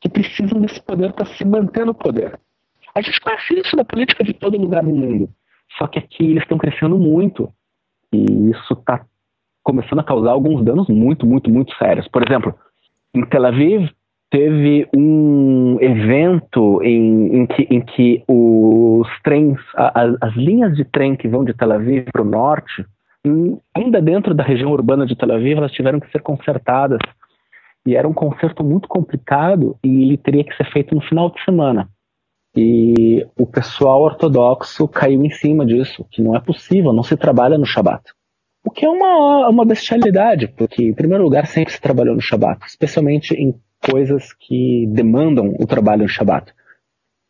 que 0.00 0.08
precisam 0.08 0.60
desse 0.60 0.80
poder 0.82 1.12
para 1.12 1.26
se 1.26 1.44
manter 1.44 1.86
no 1.86 1.94
poder. 1.94 2.38
A 2.94 3.00
gente 3.00 3.20
conhece 3.20 3.54
isso 3.58 3.76
na 3.76 3.84
política 3.84 4.22
de 4.22 4.34
todo 4.34 4.58
lugar 4.58 4.82
no 4.82 4.94
mundo. 4.94 5.30
Só 5.78 5.86
que 5.86 5.98
aqui 5.98 6.24
eles 6.24 6.42
estão 6.42 6.58
crescendo 6.58 6.98
muito. 6.98 7.52
E 8.12 8.50
isso 8.50 8.74
está 8.74 9.06
começando 9.62 10.00
a 10.00 10.04
causar 10.04 10.32
alguns 10.32 10.64
danos 10.64 10.88
muito, 10.88 11.26
muito, 11.26 11.50
muito 11.50 11.74
sérios. 11.76 12.08
Por 12.08 12.22
exemplo, 12.26 12.54
em 13.14 13.24
Tel 13.26 13.46
Aviv, 13.46 13.88
teve 14.30 14.88
um 14.96 15.76
evento 15.80 16.82
em, 16.82 17.36
em, 17.36 17.46
que, 17.46 17.62
em 17.70 17.80
que, 17.80 18.24
os 18.26 19.06
trens, 19.22 19.58
a, 19.76 20.04
as 20.20 20.34
linhas 20.34 20.74
de 20.74 20.84
trem 20.84 21.14
que 21.14 21.28
vão 21.28 21.44
de 21.44 21.52
Tel 21.52 21.72
Aviv 21.72 22.06
para 22.10 22.22
o 22.22 22.24
norte, 22.24 22.84
ainda 23.74 24.00
dentro 24.00 24.34
da 24.34 24.42
região 24.42 24.72
urbana 24.72 25.06
de 25.06 25.14
Tel 25.14 25.32
Aviv, 25.32 25.58
elas 25.58 25.72
tiveram 25.72 26.00
que 26.00 26.10
ser 26.10 26.22
consertadas. 26.22 26.98
E 27.84 27.96
era 27.96 28.08
um 28.08 28.14
conserto 28.14 28.62
muito 28.64 28.88
complicado 28.88 29.76
e 29.84 30.02
ele 30.02 30.16
teria 30.16 30.44
que 30.44 30.56
ser 30.56 30.70
feito 30.72 30.94
no 30.94 31.00
final 31.00 31.30
de 31.30 31.44
semana. 31.44 31.88
E 32.56 33.26
o 33.36 33.46
pessoal 33.46 34.02
ortodoxo 34.02 34.86
caiu 34.86 35.24
em 35.24 35.30
cima 35.30 35.66
disso, 35.66 36.06
que 36.10 36.22
não 36.22 36.36
é 36.36 36.40
possível, 36.40 36.92
não 36.92 37.02
se 37.02 37.16
trabalha 37.16 37.58
no 37.58 37.66
Shabat. 37.66 38.02
O 38.64 38.70
que 38.70 38.86
é 38.86 38.88
uma, 38.88 39.48
uma 39.48 39.64
bestialidade, 39.64 40.46
porque, 40.48 40.84
em 40.84 40.94
primeiro 40.94 41.24
lugar, 41.24 41.46
sempre 41.46 41.72
se 41.72 41.80
trabalhou 41.80 42.14
no 42.14 42.20
Shabat, 42.20 42.64
especialmente 42.66 43.34
em 43.34 43.54
coisas 43.90 44.32
que 44.32 44.86
demandam 44.88 45.54
o 45.58 45.66
trabalho 45.66 46.02
no 46.02 46.08
Shabat. 46.08 46.52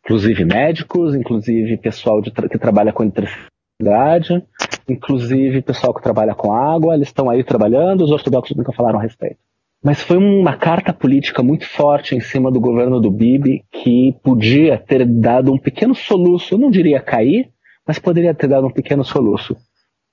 Inclusive 0.05 0.45
médicos, 0.45 1.15
inclusive 1.15 1.77
pessoal 1.77 2.21
tra 2.21 2.47
que 2.47 2.59
trabalha 2.59 2.93
com 2.93 3.03
eletricidade, 3.03 4.43
inclusive 4.87 5.61
pessoal 5.61 5.93
que 5.93 6.03
trabalha 6.03 6.35
com 6.35 6.53
água, 6.53 6.93
eles 6.93 7.07
estão 7.07 7.29
aí 7.29 7.43
trabalhando, 7.43 8.03
os 8.03 8.11
ortodoxos 8.11 8.55
nunca 8.55 8.71
falaram 8.71 8.99
a 8.99 9.01
respeito. 9.01 9.37
Mas 9.83 10.01
foi 10.01 10.17
uma 10.17 10.55
carta 10.55 10.93
política 10.93 11.41
muito 11.41 11.65
forte 11.65 12.15
em 12.15 12.19
cima 12.19 12.51
do 12.51 12.59
governo 12.59 13.01
do 13.01 13.11
Bibi 13.11 13.65
que 13.71 14.15
podia 14.23 14.77
ter 14.77 15.05
dado 15.05 15.51
um 15.51 15.57
pequeno 15.57 15.95
soluço, 15.95 16.53
eu 16.53 16.57
não 16.57 16.69
diria 16.69 17.01
cair, 17.01 17.49
mas 17.85 17.97
poderia 17.97 18.33
ter 18.33 18.47
dado 18.47 18.67
um 18.67 18.71
pequeno 18.71 19.03
soluço. 19.03 19.57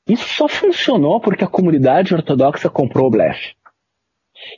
Isso 0.09 0.29
só 0.29 0.49
funcionou 0.49 1.21
porque 1.21 1.45
a 1.45 1.49
comunidade 1.49 2.15
ortodoxa 2.15 2.69
comprou 2.69 3.07
o 3.07 3.11
blefe. 3.11 3.55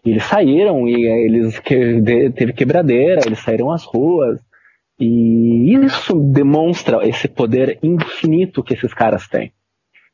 E 0.04 0.10
eles 0.10 0.24
saíram 0.24 0.88
e 0.88 1.06
eles 1.06 1.58
que, 1.58 2.00
teve 2.32 2.52
quebradeira, 2.52 3.20
eles 3.26 3.40
saíram 3.40 3.70
às 3.70 3.84
ruas. 3.84 4.40
E 4.98 5.74
isso 5.74 6.14
demonstra 6.20 7.06
esse 7.06 7.28
poder 7.28 7.78
infinito 7.82 8.62
que 8.62 8.74
esses 8.74 8.94
caras 8.94 9.26
têm. 9.26 9.52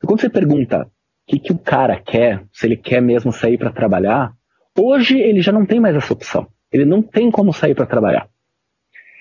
E 0.02 0.06
quando 0.06 0.20
você 0.20 0.30
pergunta 0.30 0.84
o 0.84 0.90
que, 1.26 1.38
que 1.38 1.52
o 1.52 1.58
cara 1.58 2.00
quer, 2.00 2.42
se 2.52 2.66
ele 2.66 2.76
quer 2.76 3.02
mesmo 3.02 3.32
sair 3.32 3.58
para 3.58 3.70
trabalhar, 3.70 4.32
hoje 4.78 5.18
ele 5.18 5.42
já 5.42 5.52
não 5.52 5.66
tem 5.66 5.78
mais 5.78 5.94
essa 5.94 6.12
opção. 6.12 6.46
Ele 6.72 6.84
não 6.84 7.02
tem 7.02 7.30
como 7.30 7.52
sair 7.52 7.74
para 7.74 7.86
trabalhar. 7.86 8.28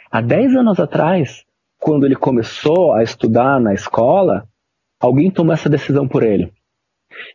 Há 0.09 0.21
10 0.21 0.55
anos 0.55 0.79
atrás, 0.79 1.43
quando 1.77 2.05
ele 2.05 2.15
começou 2.15 2.93
a 2.93 3.03
estudar 3.03 3.59
na 3.59 3.73
escola, 3.73 4.47
alguém 4.99 5.31
tomou 5.31 5.53
essa 5.53 5.69
decisão 5.69 6.07
por 6.07 6.23
ele 6.23 6.51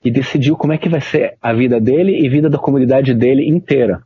e 0.05 0.11
decidiu 0.11 0.57
como 0.57 0.73
é 0.73 0.79
que 0.79 0.89
vai 0.89 1.01
ser 1.01 1.37
a 1.41 1.53
vida 1.53 1.81
dele 1.81 2.21
e 2.21 2.27
a 2.27 2.31
vida 2.31 2.49
da 2.49 2.59
comunidade 2.59 3.15
dele 3.15 3.49
inteira. 3.49 4.03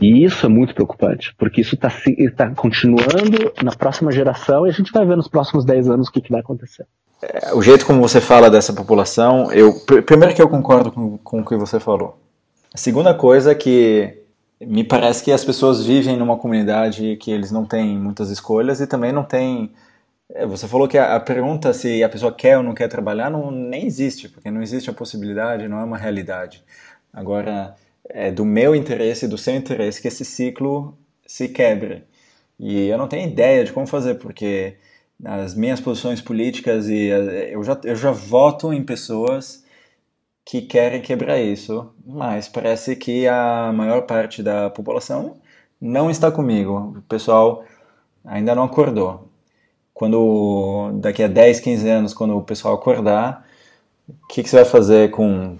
E 0.00 0.24
isso 0.24 0.44
é 0.44 0.48
muito 0.48 0.74
preocupante, 0.74 1.34
porque 1.38 1.60
isso 1.60 1.76
está 1.76 1.88
tá 2.36 2.50
continuando 2.54 3.52
na 3.62 3.70
próxima 3.70 4.10
geração 4.10 4.66
e 4.66 4.70
a 4.70 4.72
gente 4.72 4.90
vai 4.92 5.06
ver 5.06 5.16
nos 5.16 5.28
próximos 5.28 5.64
10 5.64 5.88
anos 5.88 6.08
o 6.08 6.12
que, 6.12 6.20
que 6.20 6.32
vai 6.32 6.40
acontecer. 6.40 6.84
É, 7.22 7.54
o 7.54 7.62
jeito 7.62 7.86
como 7.86 8.00
você 8.00 8.20
fala 8.20 8.50
dessa 8.50 8.72
população, 8.72 9.52
eu 9.52 9.74
primeiro 10.04 10.34
que 10.34 10.42
eu 10.42 10.48
concordo 10.48 10.90
com, 10.90 11.18
com 11.18 11.40
o 11.40 11.44
que 11.44 11.56
você 11.56 11.78
falou. 11.78 12.18
A 12.74 12.78
segunda 12.78 13.14
coisa 13.14 13.52
é 13.52 13.54
que 13.54 14.18
me 14.60 14.82
parece 14.82 15.22
que 15.22 15.30
as 15.30 15.44
pessoas 15.44 15.84
vivem 15.84 16.16
numa 16.16 16.36
comunidade 16.36 17.16
que 17.16 17.30
eles 17.30 17.52
não 17.52 17.64
têm 17.64 17.96
muitas 17.96 18.30
escolhas 18.30 18.80
e 18.80 18.86
também 18.86 19.12
não 19.12 19.22
têm 19.22 19.72
você 20.46 20.68
falou 20.68 20.86
que 20.86 20.98
a, 20.98 21.18
pergunta 21.20 21.72
se 21.72 22.02
a 22.02 22.08
pessoa 22.08 22.32
quer 22.32 22.58
ou 22.58 22.62
não 22.62 22.74
quer 22.74 22.88
trabalhar 22.88 23.30
não 23.30 23.50
nem 23.50 23.86
existe, 23.86 24.28
porque 24.28 24.50
não 24.50 24.62
existe 24.62 24.90
a 24.90 24.92
possibilidade, 24.92 25.68
não 25.68 25.80
é 25.80 25.84
uma 25.84 25.96
realidade. 25.96 26.62
Agora, 27.12 27.74
é 28.04 28.30
do 28.30 28.44
meu 28.44 28.74
interesse 28.74 29.24
e 29.24 29.28
do 29.28 29.38
seu 29.38 29.54
interesse 29.56 30.02
que 30.02 30.08
esse 30.08 30.24
ciclo 30.24 30.96
se 31.26 31.48
quebre. 31.48 32.04
E 32.58 32.88
eu 32.88 32.98
não 32.98 33.08
tenho 33.08 33.28
ideia 33.28 33.64
de 33.64 33.72
como 33.72 33.86
fazer, 33.86 34.16
porque 34.16 34.76
as 35.24 35.54
minhas 35.54 35.80
posições 35.80 36.20
políticas 36.20 36.88
e 36.88 37.08
eu 37.50 37.62
já, 37.64 37.80
eu 37.84 37.96
já 37.96 38.12
voto 38.12 38.72
em 38.72 38.84
pessoas 38.84 39.64
que 40.44 40.62
querem 40.62 41.02
quebrar 41.02 41.40
isso, 41.40 41.92
mas 42.06 42.48
parece 42.48 42.96
que 42.96 43.26
a 43.28 43.72
maior 43.74 44.02
parte 44.02 44.42
da 44.42 44.70
população 44.70 45.36
não 45.80 46.10
está 46.10 46.30
comigo. 46.30 46.94
O 46.98 47.02
pessoal 47.02 47.64
ainda 48.24 48.54
não 48.54 48.64
acordou 48.64 49.27
quando 49.98 50.92
daqui 51.00 51.24
a 51.24 51.26
10, 51.26 51.58
15 51.58 51.88
anos, 51.88 52.14
quando 52.14 52.36
o 52.36 52.42
pessoal 52.42 52.74
acordar, 52.74 53.44
o 54.08 54.28
que, 54.28 54.44
que 54.44 54.48
você 54.48 54.54
vai 54.54 54.64
fazer 54.64 55.10
com, 55.10 55.56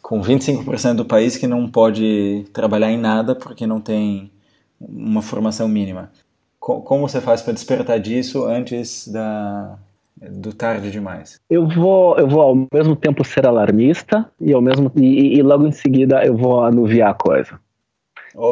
com 0.00 0.22
25% 0.22 0.94
do 0.94 1.04
país 1.04 1.36
que 1.36 1.48
não 1.48 1.68
pode 1.68 2.46
trabalhar 2.52 2.92
em 2.92 2.96
nada 2.96 3.34
porque 3.34 3.66
não 3.66 3.80
tem 3.80 4.30
uma 4.80 5.20
formação 5.20 5.66
mínima? 5.66 6.12
Como 6.60 7.08
você 7.08 7.20
faz 7.20 7.42
para 7.42 7.54
despertar 7.54 7.98
disso 7.98 8.44
antes 8.44 9.08
da, 9.08 9.76
do 10.16 10.52
tarde 10.52 10.88
demais? 10.88 11.40
Eu 11.50 11.66
vou, 11.66 12.16
eu 12.16 12.28
vou 12.28 12.40
ao 12.40 12.68
mesmo 12.72 12.94
tempo 12.94 13.24
ser 13.24 13.44
alarmista 13.48 14.30
e 14.40 14.52
ao 14.52 14.62
mesmo 14.62 14.92
e, 14.94 15.36
e 15.36 15.42
logo 15.42 15.66
em 15.66 15.72
seguida 15.72 16.24
eu 16.24 16.36
vou 16.36 16.62
anuviar 16.62 17.10
a 17.10 17.14
coisa. 17.14 17.58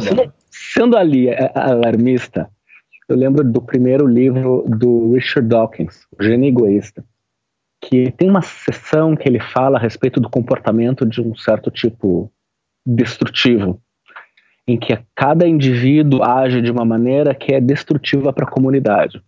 Sendo, 0.03 0.33
sendo 0.51 0.97
ali 0.97 1.29
é, 1.29 1.53
alarmista, 1.55 2.51
eu 3.13 3.17
lembro 3.17 3.43
do 3.43 3.61
primeiro 3.61 4.07
livro 4.07 4.65
do 4.69 5.15
Richard 5.15 5.49
Dawkins, 5.49 6.07
O 6.17 6.23
Gênio 6.23 6.49
Egoísta, 6.49 7.05
que 7.81 8.13
tem 8.13 8.31
uma 8.31 8.43
sessão 8.43 9.17
que 9.17 9.29
ele 9.29 9.41
fala 9.41 9.79
a 9.79 9.81
respeito 9.81 10.21
do 10.21 10.31
comportamento 10.31 11.05
de 11.05 11.21
um 11.21 11.35
certo 11.35 11.71
tipo 11.71 12.31
destrutivo, 12.87 13.81
em 14.67 14.79
que 14.79 14.97
cada 15.15 15.47
indivíduo 15.47 16.23
age 16.23 16.63
de 16.63 16.71
uma 16.71 16.85
maneira 16.85 17.35
que 17.35 17.53
é 17.53 17.61
destrutiva 17.61 18.33
para 18.33 18.45
a 18.45 18.51
comunidade. 18.51 19.21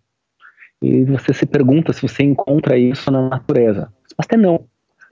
E 0.81 1.05
você 1.05 1.33
se 1.33 1.47
pergunta 1.47 1.93
se 1.93 2.03
você 2.03 2.23
encontra 2.23 2.79
isso 2.79 3.11
na 3.11 3.29
natureza. 3.29 3.85
A 3.85 4.03
resposta 4.03 4.35
é 4.35 4.39
não. 4.39 4.65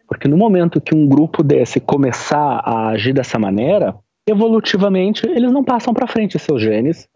Porque 0.06 0.28
no 0.28 0.36
momento 0.36 0.80
que 0.80 0.94
um 0.94 1.08
grupo 1.08 1.42
desse 1.42 1.80
começar 1.80 2.60
a 2.64 2.88
agir 2.88 3.12
dessa 3.12 3.38
maneira, 3.38 3.96
evolutivamente 4.26 5.26
eles 5.26 5.50
não 5.50 5.64
passam 5.64 5.94
para 5.94 6.06
frente 6.06 6.38
seus 6.38 6.60
genes 6.60 7.08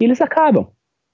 e 0.00 0.04
eles 0.04 0.20
acabam. 0.20 0.68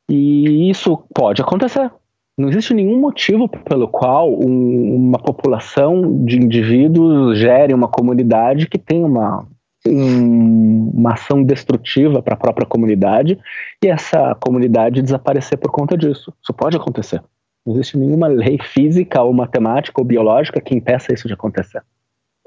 E 0.08 0.70
isso 0.70 0.96
pode 1.14 1.42
acontecer. 1.42 1.90
Não 2.36 2.48
existe 2.48 2.72
nenhum 2.72 3.00
motivo 3.00 3.48
pelo 3.48 3.88
qual 3.88 4.32
um, 4.32 4.94
uma 4.94 5.18
população 5.18 6.24
de 6.24 6.36
indivíduos 6.36 7.36
gere 7.36 7.74
uma 7.74 7.88
comunidade 7.88 8.68
que 8.68 8.78
tem 8.78 9.04
uma 9.04 9.46
um, 9.86 10.90
uma 10.94 11.14
ação 11.14 11.42
destrutiva 11.42 12.22
para 12.22 12.34
a 12.34 12.38
própria 12.38 12.66
comunidade 12.66 13.38
e 13.82 13.88
essa 13.88 14.34
comunidade 14.40 15.02
desaparecer 15.02 15.58
por 15.58 15.70
conta 15.70 15.96
disso. 15.96 16.32
Isso 16.42 16.52
pode 16.52 16.76
acontecer. 16.76 17.22
Não 17.66 17.74
existe 17.74 17.98
nenhuma 17.98 18.28
lei 18.28 18.58
física 18.58 19.22
ou 19.22 19.32
matemática 19.32 20.00
ou 20.00 20.04
biológica 20.04 20.60
que 20.60 20.74
impeça 20.74 21.12
isso 21.12 21.28
de 21.28 21.34
acontecer. 21.34 21.82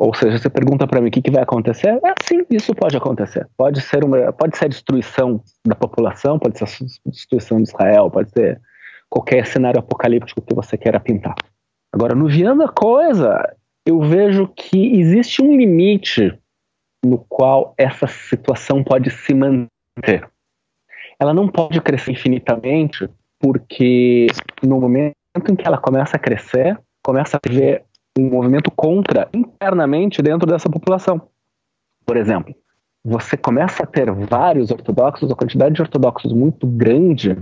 Ou 0.03 0.15
seja, 0.15 0.39
você 0.39 0.49
pergunta 0.49 0.87
para 0.87 0.99
mim 0.99 1.09
o 1.09 1.11
que, 1.11 1.21
que, 1.21 1.29
vai 1.29 1.43
acontecer? 1.43 1.89
É, 1.89 2.13
sim, 2.23 2.43
isso 2.49 2.73
pode 2.73 2.97
acontecer. 2.97 3.47
Pode 3.55 3.81
ser, 3.81 4.03
uma, 4.03 4.33
pode 4.33 4.57
ser 4.57 4.65
a 4.65 4.67
destruição 4.67 5.43
da 5.63 5.75
população, 5.75 6.39
pode 6.39 6.57
ser 6.57 6.63
a 6.63 7.09
destruição 7.11 7.61
de 7.61 7.69
Israel, 7.69 8.09
pode 8.09 8.31
ser 8.31 8.59
qualquer 9.07 9.45
cenário 9.45 9.79
apocalíptico 9.79 10.41
que 10.41 10.55
você 10.55 10.75
queira 10.75 10.99
pintar. 10.99 11.35
Agora, 11.93 12.15
no 12.15 12.27
Viana 12.27 12.67
Coisa, 12.67 13.55
eu 13.85 14.01
vejo 14.01 14.47
que 14.47 14.99
existe 14.99 15.39
um 15.39 15.55
limite 15.55 16.35
no 17.05 17.19
qual 17.19 17.75
essa 17.77 18.07
situação 18.07 18.83
pode 18.83 19.11
se 19.11 19.35
manter. 19.35 20.27
Ela 21.19 21.31
não 21.31 21.47
pode 21.47 21.79
crescer 21.79 22.13
infinitamente, 22.13 23.07
porque 23.39 24.25
no 24.63 24.79
momento 24.79 25.13
em 25.47 25.55
que 25.55 25.67
ela 25.67 25.77
começa 25.77 26.15
a 26.15 26.19
crescer, 26.19 26.75
começa 27.03 27.37
a 27.37 27.47
ver 27.47 27.85
um 28.17 28.29
movimento 28.29 28.69
contra 28.71 29.29
internamente 29.33 30.21
dentro 30.21 30.47
dessa 30.47 30.69
população. 30.69 31.21
Por 32.05 32.17
exemplo, 32.17 32.53
você 33.03 33.37
começa 33.37 33.83
a 33.83 33.87
ter 33.87 34.11
vários 34.11 34.69
ortodoxos, 34.69 35.31
a 35.31 35.35
quantidade 35.35 35.75
de 35.75 35.81
ortodoxos 35.81 36.33
muito 36.33 36.67
grande, 36.67 37.37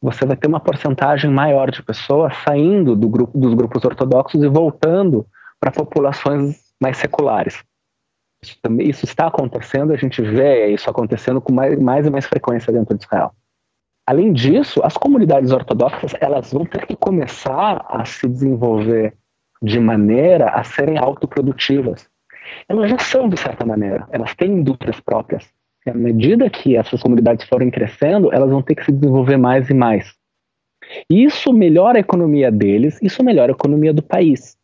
você 0.00 0.24
vai 0.24 0.36
ter 0.36 0.48
uma 0.48 0.60
porcentagem 0.60 1.30
maior 1.30 1.70
de 1.70 1.82
pessoas 1.82 2.34
saindo 2.44 2.96
do 2.96 3.08
grupo, 3.08 3.38
dos 3.38 3.54
grupos 3.54 3.84
ortodoxos 3.84 4.42
e 4.42 4.48
voltando 4.48 5.26
para 5.60 5.70
populações 5.70 6.60
mais 6.80 6.96
seculares. 6.96 7.62
Isso, 8.42 8.58
também, 8.60 8.88
isso 8.88 9.04
está 9.04 9.28
acontecendo, 9.28 9.92
a 9.92 9.96
gente 9.96 10.20
vê 10.20 10.66
isso 10.68 10.90
acontecendo 10.90 11.40
com 11.40 11.52
mais, 11.52 11.78
mais 11.78 12.06
e 12.06 12.10
mais 12.10 12.26
frequência 12.26 12.72
dentro 12.72 12.96
de 12.96 13.04
Israel. 13.04 13.32
Além 14.04 14.32
disso, 14.32 14.80
as 14.82 14.96
comunidades 14.96 15.52
ortodoxas 15.52 16.12
elas 16.20 16.52
vão 16.52 16.66
ter 16.66 16.84
que 16.86 16.96
começar 16.96 17.86
a 17.88 18.04
se 18.04 18.28
desenvolver 18.28 19.16
de 19.62 19.78
maneira 19.78 20.48
a 20.50 20.64
serem 20.64 20.98
autoprodutivas. 20.98 22.08
Elas 22.68 22.90
já 22.90 22.98
são, 22.98 23.28
de 23.28 23.38
certa 23.38 23.64
maneira, 23.64 24.06
elas 24.10 24.34
têm 24.34 24.52
indústrias 24.52 24.98
próprias. 25.00 25.48
E 25.86 25.90
à 25.90 25.94
medida 25.94 26.50
que 26.50 26.76
essas 26.76 27.00
comunidades 27.00 27.46
forem 27.48 27.70
crescendo, 27.70 28.32
elas 28.32 28.50
vão 28.50 28.62
ter 28.62 28.74
que 28.74 28.84
se 28.84 28.92
desenvolver 28.92 29.36
mais 29.36 29.70
e 29.70 29.74
mais. 29.74 30.14
E 31.08 31.24
isso 31.24 31.52
melhora 31.52 31.98
a 31.98 32.00
economia 32.00 32.50
deles, 32.50 32.98
isso 33.02 33.22
melhora 33.22 33.52
a 33.52 33.54
economia 33.54 33.92
do 33.92 34.02
país. 34.02 34.56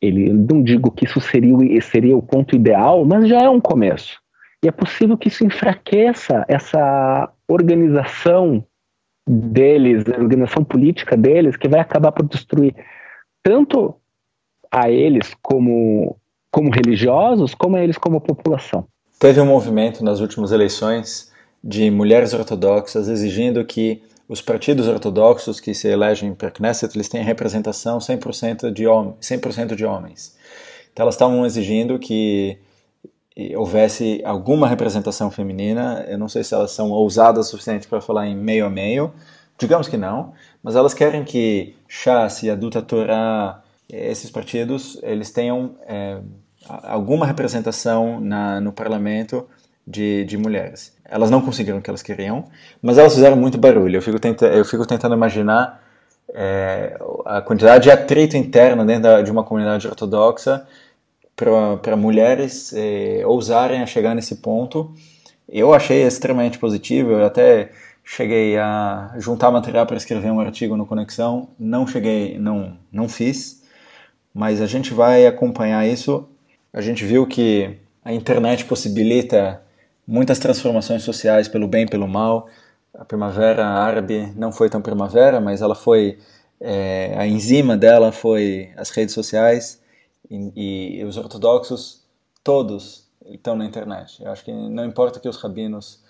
Ele 0.00 0.32
não 0.32 0.62
digo 0.62 0.90
que 0.90 1.04
isso 1.04 1.20
seria, 1.20 1.80
seria 1.82 2.16
o 2.16 2.22
ponto 2.22 2.54
ideal, 2.54 3.04
mas 3.04 3.28
já 3.28 3.40
é 3.40 3.48
um 3.48 3.60
começo. 3.60 4.18
E 4.64 4.68
é 4.68 4.72
possível 4.72 5.16
que 5.16 5.28
isso 5.28 5.44
enfraqueça 5.44 6.44
essa 6.48 7.30
organização 7.46 8.64
deles, 9.28 10.04
a 10.08 10.20
organização 10.20 10.64
política 10.64 11.16
deles, 11.16 11.56
que 11.56 11.68
vai 11.68 11.80
acabar 11.80 12.12
por 12.12 12.26
destruir 12.26 12.74
tanto 13.42 13.94
a 14.70 14.90
eles 14.90 15.34
como, 15.42 16.16
como 16.50 16.70
religiosos, 16.70 17.54
como 17.54 17.76
a 17.76 17.82
eles 17.82 17.98
como 17.98 18.20
população. 18.20 18.86
Teve 19.18 19.40
um 19.40 19.46
movimento 19.46 20.04
nas 20.04 20.20
últimas 20.20 20.52
eleições 20.52 21.32
de 21.62 21.90
mulheres 21.90 22.32
ortodoxas 22.32 23.08
exigindo 23.08 23.64
que 23.64 24.02
os 24.28 24.42
partidos 24.42 24.86
ortodoxos 24.86 25.58
que 25.58 25.72
se 25.74 25.88
elegem 25.88 26.34
para 26.34 26.50
Knesset, 26.50 26.94
eles 26.94 27.08
têm 27.08 27.22
representação 27.22 27.98
100% 27.98 28.70
de, 28.70 28.86
hom 28.86 29.14
100 29.20 29.38
de 29.74 29.86
homens. 29.86 30.36
Então 30.92 31.04
elas 31.04 31.14
estavam 31.14 31.46
exigindo 31.46 31.98
que 31.98 32.58
houvesse 33.56 34.20
alguma 34.24 34.68
representação 34.68 35.30
feminina. 35.30 36.04
Eu 36.08 36.18
não 36.18 36.28
sei 36.28 36.44
se 36.44 36.54
elas 36.54 36.72
são 36.72 36.90
ousadas 36.90 37.46
o 37.46 37.50
suficiente 37.50 37.88
para 37.88 38.00
falar 38.00 38.26
em 38.26 38.36
meio 38.36 38.66
a 38.66 38.70
meio. 38.70 39.12
Digamos 39.58 39.88
que 39.88 39.96
não, 39.96 40.32
mas 40.62 40.76
elas 40.76 40.92
querem 40.92 41.24
que 41.24 41.74
Shas 41.88 42.42
e 42.42 42.50
a 42.50 42.54
Duta 42.54 42.82
Torah, 42.82 43.62
esses 43.90 44.30
partidos, 44.30 44.98
eles 45.02 45.30
tenham 45.30 45.76
é, 45.86 46.18
alguma 46.66 47.26
representação 47.26 48.20
na, 48.20 48.60
no 48.60 48.72
parlamento 48.72 49.48
de, 49.86 50.24
de 50.24 50.36
mulheres. 50.36 50.94
Elas 51.04 51.30
não 51.30 51.40
conseguiram 51.40 51.78
o 51.78 51.82
que 51.82 51.88
elas 51.88 52.02
queriam, 52.02 52.44
mas 52.82 52.98
elas 52.98 53.14
fizeram 53.14 53.36
muito 53.36 53.56
barulho. 53.56 53.96
Eu 53.96 54.02
fico, 54.02 54.18
tenta, 54.18 54.46
eu 54.46 54.64
fico 54.64 54.86
tentando 54.86 55.14
imaginar 55.14 55.82
é, 56.34 56.98
a 57.24 57.40
quantidade 57.40 57.84
de 57.84 57.90
atrito 57.90 58.36
interno 58.36 58.84
dentro 58.84 59.04
da, 59.04 59.22
de 59.22 59.30
uma 59.30 59.42
comunidade 59.42 59.86
ortodoxa 59.86 60.66
para 61.34 61.96
mulheres 61.96 62.72
é, 62.74 63.22
ousarem 63.24 63.80
a 63.80 63.86
chegar 63.86 64.14
nesse 64.14 64.36
ponto. 64.36 64.92
Eu 65.48 65.72
achei 65.72 66.02
extremamente 66.02 66.58
positivo, 66.58 67.12
eu 67.12 67.24
até 67.24 67.70
cheguei 68.04 68.58
a 68.58 69.14
juntar 69.16 69.50
material 69.50 69.86
para 69.86 69.96
escrever 69.96 70.30
um 70.30 70.40
artigo 70.40 70.76
no 70.76 70.84
Conexão, 70.84 71.50
não 71.58 71.86
cheguei, 71.86 72.38
não, 72.38 72.76
não 72.92 73.08
fiz, 73.08 73.62
mas 74.38 74.62
a 74.62 74.66
gente 74.66 74.94
vai 74.94 75.26
acompanhar 75.26 75.84
isso. 75.84 76.28
A 76.72 76.80
gente 76.80 77.04
viu 77.04 77.26
que 77.26 77.76
a 78.04 78.12
internet 78.12 78.64
possibilita 78.66 79.60
muitas 80.06 80.38
transformações 80.38 81.02
sociais 81.02 81.48
pelo 81.48 81.66
bem 81.66 81.82
e 81.82 81.88
pelo 81.88 82.06
mal. 82.06 82.46
A 82.94 83.04
primavera 83.04 83.66
árabe 83.66 84.32
não 84.36 84.52
foi 84.52 84.70
tão 84.70 84.80
primavera, 84.80 85.40
mas 85.40 85.60
ela 85.60 85.74
foi 85.74 86.18
é, 86.60 87.16
a 87.18 87.26
enzima 87.26 87.76
dela 87.76 88.12
foi 88.12 88.70
as 88.76 88.90
redes 88.90 89.12
sociais 89.12 89.82
e, 90.30 91.00
e, 91.00 91.04
os 91.04 91.16
ortodoxos 91.16 92.04
todos 92.44 93.08
estão 93.26 93.56
na 93.56 93.64
internet. 93.64 94.22
Eu 94.22 94.30
acho 94.30 94.44
que 94.44 94.52
não 94.52 94.84
importa 94.84 95.18
que 95.18 95.28
os 95.28 95.36
rabinos 95.36 96.00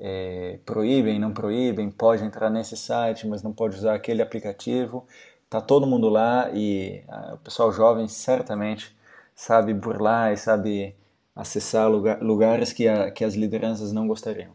é, 0.00 0.58
proíbem, 0.64 1.18
não 1.18 1.30
proíbem, 1.30 1.90
pode 1.90 2.24
entrar 2.24 2.48
nesse 2.48 2.74
site, 2.74 3.26
mas 3.26 3.42
não 3.42 3.52
pode 3.52 3.76
usar 3.76 3.94
aquele 3.94 4.22
aplicativo. 4.22 5.06
Tá 5.48 5.60
todo 5.60 5.86
mundo 5.86 6.08
lá 6.08 6.50
e 6.52 7.02
a, 7.08 7.34
o 7.34 7.38
pessoal 7.38 7.72
jovem 7.72 8.08
certamente 8.08 8.94
sabe 9.34 9.72
burlar 9.74 10.32
e 10.32 10.36
sabe 10.36 10.94
acessar 11.34 11.90
lugar, 11.90 12.20
lugares 12.22 12.72
que, 12.72 12.88
a, 12.88 13.10
que 13.10 13.24
as 13.24 13.34
lideranças 13.34 13.92
não 13.92 14.08
gostariam. 14.08 14.52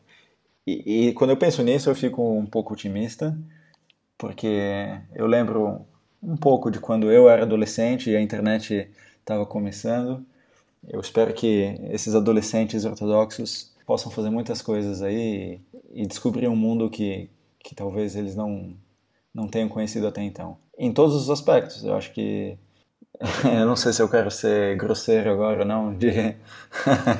E, 0.65 1.09
e, 1.09 1.13
quando 1.13 1.31
eu 1.31 1.37
penso 1.37 1.63
nisso, 1.63 1.89
eu 1.89 1.95
fico 1.95 2.21
um 2.21 2.45
pouco 2.45 2.73
otimista, 2.73 3.37
porque 4.17 4.47
eu 5.15 5.27
lembro 5.27 5.85
um 6.21 6.37
pouco 6.37 6.69
de 6.71 6.79
quando 6.79 7.11
eu 7.11 7.29
era 7.29 7.43
adolescente 7.43 8.09
e 8.09 8.15
a 8.15 8.21
internet 8.21 8.89
estava 9.19 9.45
começando. 9.45 10.25
Eu 10.87 10.99
espero 10.99 11.33
que 11.33 11.75
esses 11.91 12.15
adolescentes 12.15 12.85
ortodoxos 12.85 13.71
possam 13.85 14.11
fazer 14.11 14.29
muitas 14.29 14.61
coisas 14.61 15.01
aí 15.01 15.61
e, 15.93 16.03
e 16.03 16.07
descobrir 16.07 16.47
um 16.47 16.55
mundo 16.55 16.89
que, 16.89 17.29
que 17.59 17.75
talvez 17.75 18.15
eles 18.15 18.35
não, 18.35 18.75
não 19.33 19.47
tenham 19.47 19.69
conhecido 19.69 20.07
até 20.07 20.21
então. 20.23 20.57
Em 20.81 20.91
todos 20.91 21.13
os 21.13 21.29
aspectos, 21.29 21.83
eu 21.83 21.95
acho 21.95 22.11
que 22.11 22.57
eu 23.45 23.67
não 23.67 23.75
sei 23.75 23.93
se 23.93 24.01
eu 24.01 24.09
quero 24.09 24.31
ser 24.31 24.75
grosseiro 24.75 25.31
agora 25.31 25.59
ou 25.59 25.65
não, 25.65 25.93
de 25.93 26.35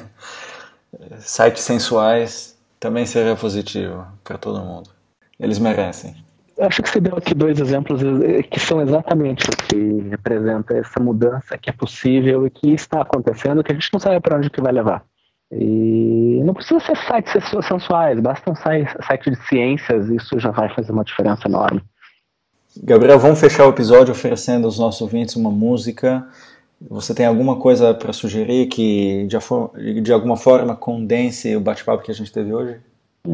sites 1.20 1.62
sensuais 1.62 2.58
também 2.80 3.06
seria 3.06 3.36
positivo 3.36 4.04
para 4.24 4.40
todo 4.40 4.66
mundo. 4.66 4.90
Eles 5.40 5.60
merecem. 5.60 6.16
Eu 6.58 6.66
acho 6.66 6.82
que 6.82 6.90
você 6.90 7.00
deu 7.00 7.16
aqui 7.16 7.36
dois 7.36 7.60
exemplos 7.60 8.02
eh, 8.02 8.42
que 8.42 8.60
são 8.60 8.82
exatamente 8.82 9.48
o 9.48 9.56
que 9.68 10.10
representa 10.10 10.76
essa 10.76 11.00
mudança 11.00 11.56
que 11.56 11.70
é 11.70 11.74
possível 11.74 12.48
e 12.48 12.50
que 12.50 12.74
está 12.74 13.02
acontecendo, 13.02 13.64
que 13.64 13.72
a 13.72 13.76
gente 13.76 13.94
não 13.94 14.00
sabe 14.00 14.20
para 14.20 14.38
onde 14.38 14.50
que 14.50 14.60
vai 14.60 14.72
levar. 14.72 15.06
E 15.52 16.42
não 16.44 16.56
precisa 16.56 16.80
ser 16.80 16.98
sites 16.98 17.44
sensuais, 17.68 18.20
basta 18.20 18.50
um 18.50 18.56
site 18.56 19.30
de 19.30 19.36
ciências, 19.48 20.10
isso 20.10 20.40
já 20.40 20.50
vai 20.50 20.68
fazer 20.74 20.92
uma 20.92 21.04
diferença 21.04 21.48
enorme. 21.48 21.84
Gabriel, 22.78 23.20
vamos 23.20 23.40
fechar 23.40 23.66
o 23.66 23.70
episódio 23.70 24.14
oferecendo 24.14 24.66
aos 24.66 24.80
nossos 24.80 25.02
ouvintes 25.02 25.36
uma 25.36 25.52
música. 25.52 26.26
Você 26.80 27.14
tem 27.14 27.26
alguma 27.26 27.60
coisa 27.60 27.94
para 27.94 28.14
sugerir 28.14 28.68
que 28.68 29.28
de, 29.28 30.12
alguma 30.14 30.38
forma 30.38 30.76
condense 30.76 31.56
o 31.56 31.60
bate-papo 31.60 32.04
que 32.04 32.12
a 32.12 32.14
gente 32.14 32.32
teve 32.32 32.54
hoje? 32.54 32.80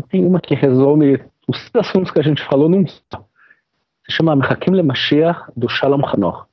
Tem 0.09 0.25
uma 0.25 0.41
que 0.41 0.55
resume 0.55 1.21
os 1.47 1.69
assuntos 1.75 2.11
que 2.11 2.19
a 2.19 2.23
gente 2.23 2.43
falou 2.45 2.67
num 2.67 2.85
só. 2.87 3.23
Se 4.09 4.17
chama 4.17 4.33
Hakim 4.33 4.71
Le 4.71 4.81
Mashiach, 4.81 5.51
do 5.55 5.69
Shalom 5.69 6.03
Hanor. 6.05 6.47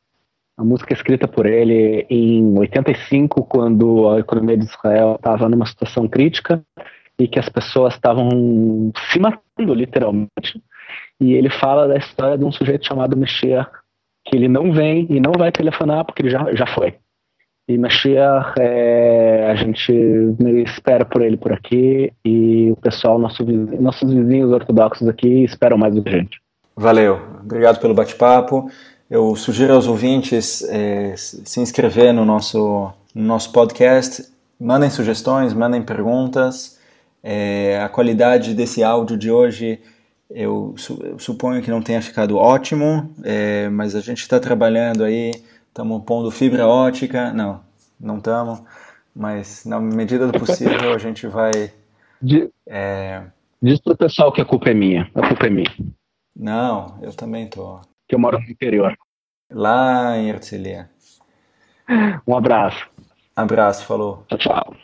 A 0.57 0.63
música 0.63 0.93
é 0.93 0.97
escrita 0.97 1.27
por 1.27 1.47
ele 1.47 2.07
em 2.11 2.57
85, 2.59 3.45
quando 3.45 4.09
a 4.11 4.21
economia 4.21 4.59
de 4.59 4.67
Israel 4.67 5.15
estava 5.17 5.49
numa 5.49 5.67
situação 5.67 6.07
crítica 6.07 6.63
e 7.19 7.27
que 7.27 7.39
as 7.39 7.49
pessoas 7.49 7.95
estavam 7.95 8.93
se 9.11 9.19
matando, 9.19 9.75
literalmente 9.75 10.63
e 11.21 11.35
ele 11.35 11.51
fala 11.51 11.89
da 11.89 11.97
história 11.97 12.37
de 12.37 12.45
um 12.45 12.53
sujeito 12.53 12.87
chamado 12.87 13.17
Mashiach, 13.17 13.71
que 14.27 14.37
ele 14.37 14.49
não 14.49 14.73
vem 14.73 15.07
e 15.11 15.21
não 15.21 15.33
vai 15.33 15.53
telefonar 15.53 16.05
porque 16.05 16.23
ele 16.23 16.31
já, 16.31 16.55
já 16.55 16.67
foi. 16.67 16.95
E 17.67 17.79
Mashiach, 17.79 18.55
é, 18.59 19.51
a 19.51 19.55
gente 19.55 19.93
espera 20.67 21.05
por 21.05 21.23
ele 21.23 21.37
por 21.37 21.53
aqui 21.53 22.13
e 22.25 22.71
o 22.71 22.77
pessoal, 22.77 23.19
nosso, 23.19 23.43
nossos 23.45 24.13
vizinhos 24.13 24.53
ortodoxos 24.53 25.09
aqui 25.09 25.45
esperam 25.45 25.79
mais 25.79 25.95
do 25.95 26.03
que 26.03 26.11
a 26.11 26.13
gente. 26.13 26.41
Valeu, 26.77 27.21
obrigado 27.43 27.81
pelo 27.81 27.95
bate-papo. 27.95 28.71
Eu 29.09 29.35
sugiro 29.37 29.73
aos 29.73 29.87
ouvintes 29.87 30.63
é, 30.69 31.15
se 31.17 31.61
inscrever 31.61 32.13
no 32.13 32.25
nosso, 32.25 32.93
no 33.15 33.23
nosso 33.23 33.53
podcast, 33.53 34.25
mandem 34.61 34.91
sugestões, 34.91 35.55
mandem 35.55 35.83
perguntas. 35.83 36.79
É, 37.23 37.81
a 37.83 37.89
qualidade 37.89 38.55
desse 38.55 38.83
áudio 38.83 39.17
de 39.17 39.31
hoje 39.31 39.81
eu, 40.31 40.75
su 40.77 40.99
eu 41.03 41.19
suponho 41.19 41.63
que 41.63 41.71
não 41.71 41.83
tenha 41.83 42.01
ficado 42.01 42.37
ótimo, 42.37 43.15
é, 43.23 43.69
mas 43.69 43.95
a 43.95 44.01
gente 44.01 44.19
está 44.19 44.41
trabalhando 44.41 45.05
aí, 45.05 45.33
estamos 45.69 46.03
pondo 46.05 46.31
fibra 46.31 46.67
ótica, 46.67 47.33
não, 47.33 47.61
não 47.99 48.19
estamos, 48.19 48.63
mas 49.15 49.65
na 49.65 49.81
medida 49.81 50.27
do 50.27 50.39
possível 50.39 50.95
a 50.95 50.99
gente 50.99 51.27
vai. 51.27 51.73
é... 52.67 53.23
Diz 53.63 53.81
pro 53.81 53.97
pessoal 53.97 54.33
que 54.33 54.41
a 54.41 54.45
culpa 54.45 54.71
é 54.71 54.75
minha, 54.75 55.11
a 55.15 55.29
culpa 55.29 55.47
é 55.47 55.51
minha. 55.51 55.71
Não, 56.37 56.99
eu 57.01 57.13
também 57.15 57.49
tô. 57.49 57.81
Que 58.09 58.15
eu 58.15 58.19
moro 58.19 58.39
no 58.39 58.51
interior. 58.51 58.95
Lá 59.51 60.19
em 60.19 60.29
Herzliya. 60.29 60.91
Um 62.27 62.37
abraço. 62.37 62.89
Abraço, 63.37 63.87
falou. 63.87 64.25
Tchau, 64.29 64.39
tchau. 64.39 64.77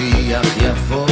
שמשיח 0.00 0.56
יבוא 0.62 1.06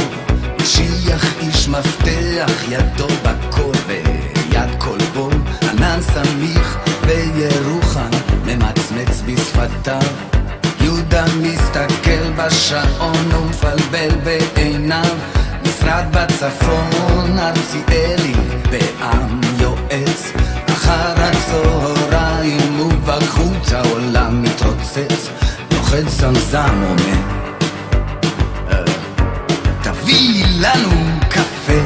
משיח 0.61 1.25
איש 1.39 1.67
מפתח 1.67 2.51
ידו 2.69 3.07
בקור 3.23 3.71
ויד 3.87 4.69
כלבו 4.77 5.29
ענן 5.69 5.99
סמיך 6.01 6.77
בירוחם 7.05 8.09
ממצמץ 8.45 9.21
בשפתיו 9.25 10.01
יהודה 10.81 11.25
מסתכל 11.41 12.31
בשעון 12.35 13.31
ומפלבל 13.33 14.09
בעיניו. 14.23 15.15
משרד 15.63 16.05
בצפון 16.11 17.39
ארציאלי 17.39 18.33
בעם 18.69 19.41
יועץ. 19.59 20.31
אחר 20.69 21.13
הצהריים 21.17 22.79
ובחוץ 22.79 23.73
העולם 23.73 24.43
מתרוצץ. 24.43 25.29
נוחת 25.71 26.07
זמזם 26.07 26.83
אומר 26.89 27.48
לנו 30.59 31.19
קפה. 31.29 31.81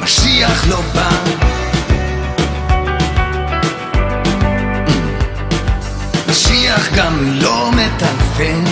משיח 0.00 0.66
לא 0.68 0.80
בא. 0.94 1.10
משיח 6.28 6.94
גם 6.96 7.38
לא 7.42 7.70
מטלפן 7.72 8.64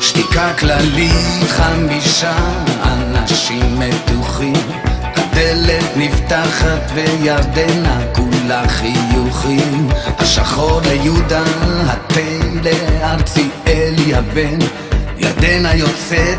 שתיקה 0.00 0.52
כללית 0.58 1.50
חמישה 1.50 2.36
אנשים 2.82 3.80
מתוחים. 3.80 4.52
הדלת 5.16 5.96
נפתחת 5.96 6.90
וירדנה 6.94 8.00
כולה 8.12 8.68
חיוכים. 8.68 9.88
השחור 10.18 10.80
ליהודה, 10.84 11.42
התה 12.10 12.70
לארציאלי 13.00 14.14
הבן. 14.14 14.58
ירדנה 15.18 15.74
יוצאת, 15.74 16.38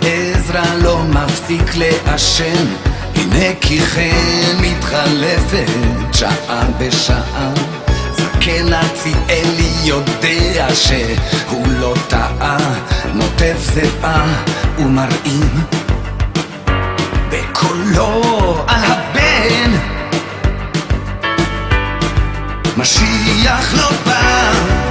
עזרא 0.00 0.74
לא 0.82 1.02
מפסיק 1.02 1.76
לעשן. 1.76 2.66
הנה 3.14 3.54
כי 3.60 3.80
כן 3.80 4.56
מתחלפת 4.60 5.66
שעה 6.12 6.64
בשעה. 6.78 7.52
זקן 8.12 8.72
ארציאלי 8.72 9.70
יודע 9.84 10.66
שהוא 10.74 11.66
לא 11.80 11.94
טעה. 12.08 12.58
נוטף 13.14 13.56
זיעה 13.74 14.42
ומרעים 14.78 15.64
בקולו 17.30 18.64
על 18.66 18.84
הבן. 18.84 19.70
משיח 22.76 23.74
לא 23.74 23.90
בא 24.06 24.89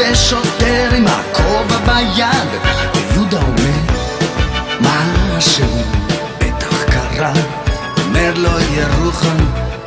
לא 0.00 0.14
שוטר 0.14 0.90
עם 0.96 1.06
הכובע 1.06 1.78
ביד 1.86 2.59
לו 8.42 8.60
ירוחם 8.74 9.36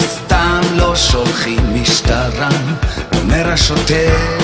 סתם 0.02 0.62
לא 0.76 0.96
שולחים 0.96 1.82
משטרה 1.82 2.50
אומר 3.16 3.50
השוטר 3.52 4.38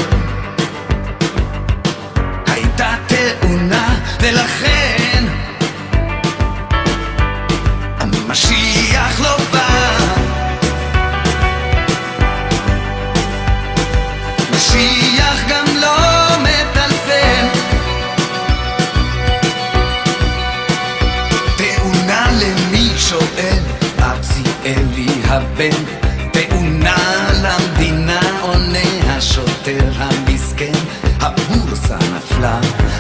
הבן 25.60 25.84
תאונה 26.32 27.30
למדינה 27.44 28.20
עונה 28.42 28.80
השוטר 29.08 29.92
המסכן. 29.96 30.72
הבורסה 31.20 31.98
נפלה 32.16 32.60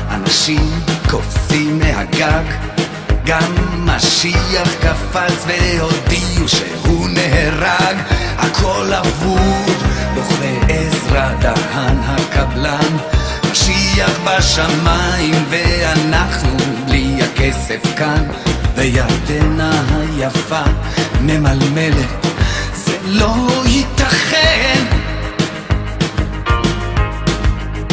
אנשים 0.10 0.72
קופצים 1.10 1.80
מהגג. 1.80 2.44
גם 3.26 3.54
משיח 3.86 4.74
קפץ 4.82 5.46
והודיעו 5.48 6.48
שהוא 6.48 7.10
נהרג. 7.10 7.98
הכל 8.38 8.94
אבוד 8.94 9.78
בוכה 10.14 10.66
עזרא 10.70 11.34
דהן 11.42 11.98
הקבלן. 12.04 12.98
משיח 13.52 14.20
בשמיים 14.24 15.46
ואנחנו 15.50 16.58
בלי 16.86 17.20
הכסף 17.24 17.96
כאן. 17.98 18.24
וירדנה 18.76 19.84
היפה 20.00 20.64
ממלמלת 21.22 22.29
לא 23.12 23.64
ייתכן. 23.66 24.86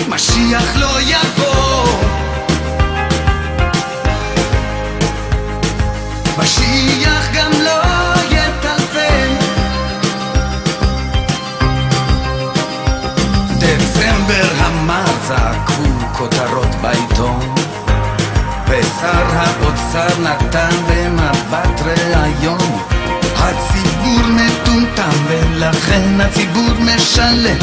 משיח 0.09 0.77
לא 0.77 1.01
יבוא. 1.01 1.87
משיח 6.39 7.29
גם 7.35 7.51
לא 7.65 7.83
יטלפן 8.31 9.35
דצמבר 13.59 14.49
המר 14.59 15.05
זעקו 15.29 15.83
כותרות 16.13 16.75
בעיתון. 16.83 17.55
ושר 18.69 19.27
האוצר 19.33 20.21
נתן 20.23 20.77
במבט 20.89 21.81
ראיון 21.85 22.66
הציבור 23.47 24.21
מטומטם 24.29 25.11
ולכן 25.29 26.21
הציבור 26.21 26.71
משלם. 26.81 27.57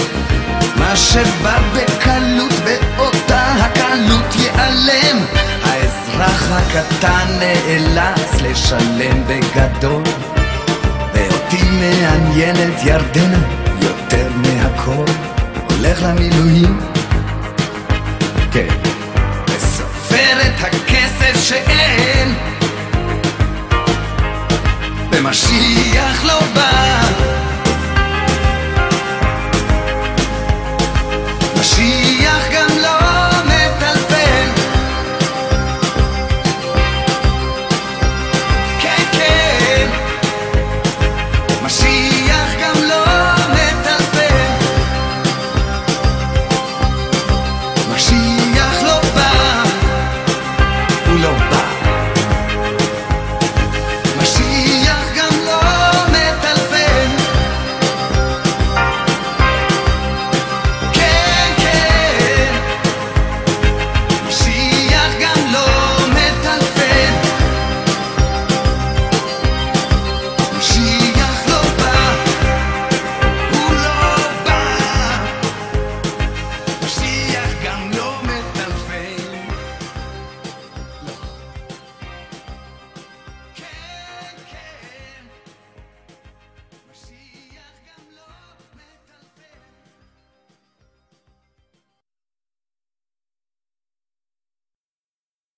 מה 0.76 0.96
שבא 0.96 1.60
בקלות 1.74 2.54
באותה 2.64 3.52
הקלות 3.52 4.36
ייעלם. 4.36 5.18
האזרח 5.64 6.52
הקטן 6.52 7.28
נאלץ 7.40 8.42
לשלם 8.42 9.24
בגדול. 9.28 10.04
ואותי 11.14 11.64
מעניינת 11.72 12.84
ירדנה 12.84 13.40
יותר 13.82 14.28
מהכל. 14.36 15.12
הולך 15.70 16.02
למילואים. 16.04 16.80
כן. 18.52 18.68
שאין 21.44 22.53
ומשיח 25.26 26.24
לא 26.26 26.40
בא 26.54 27.33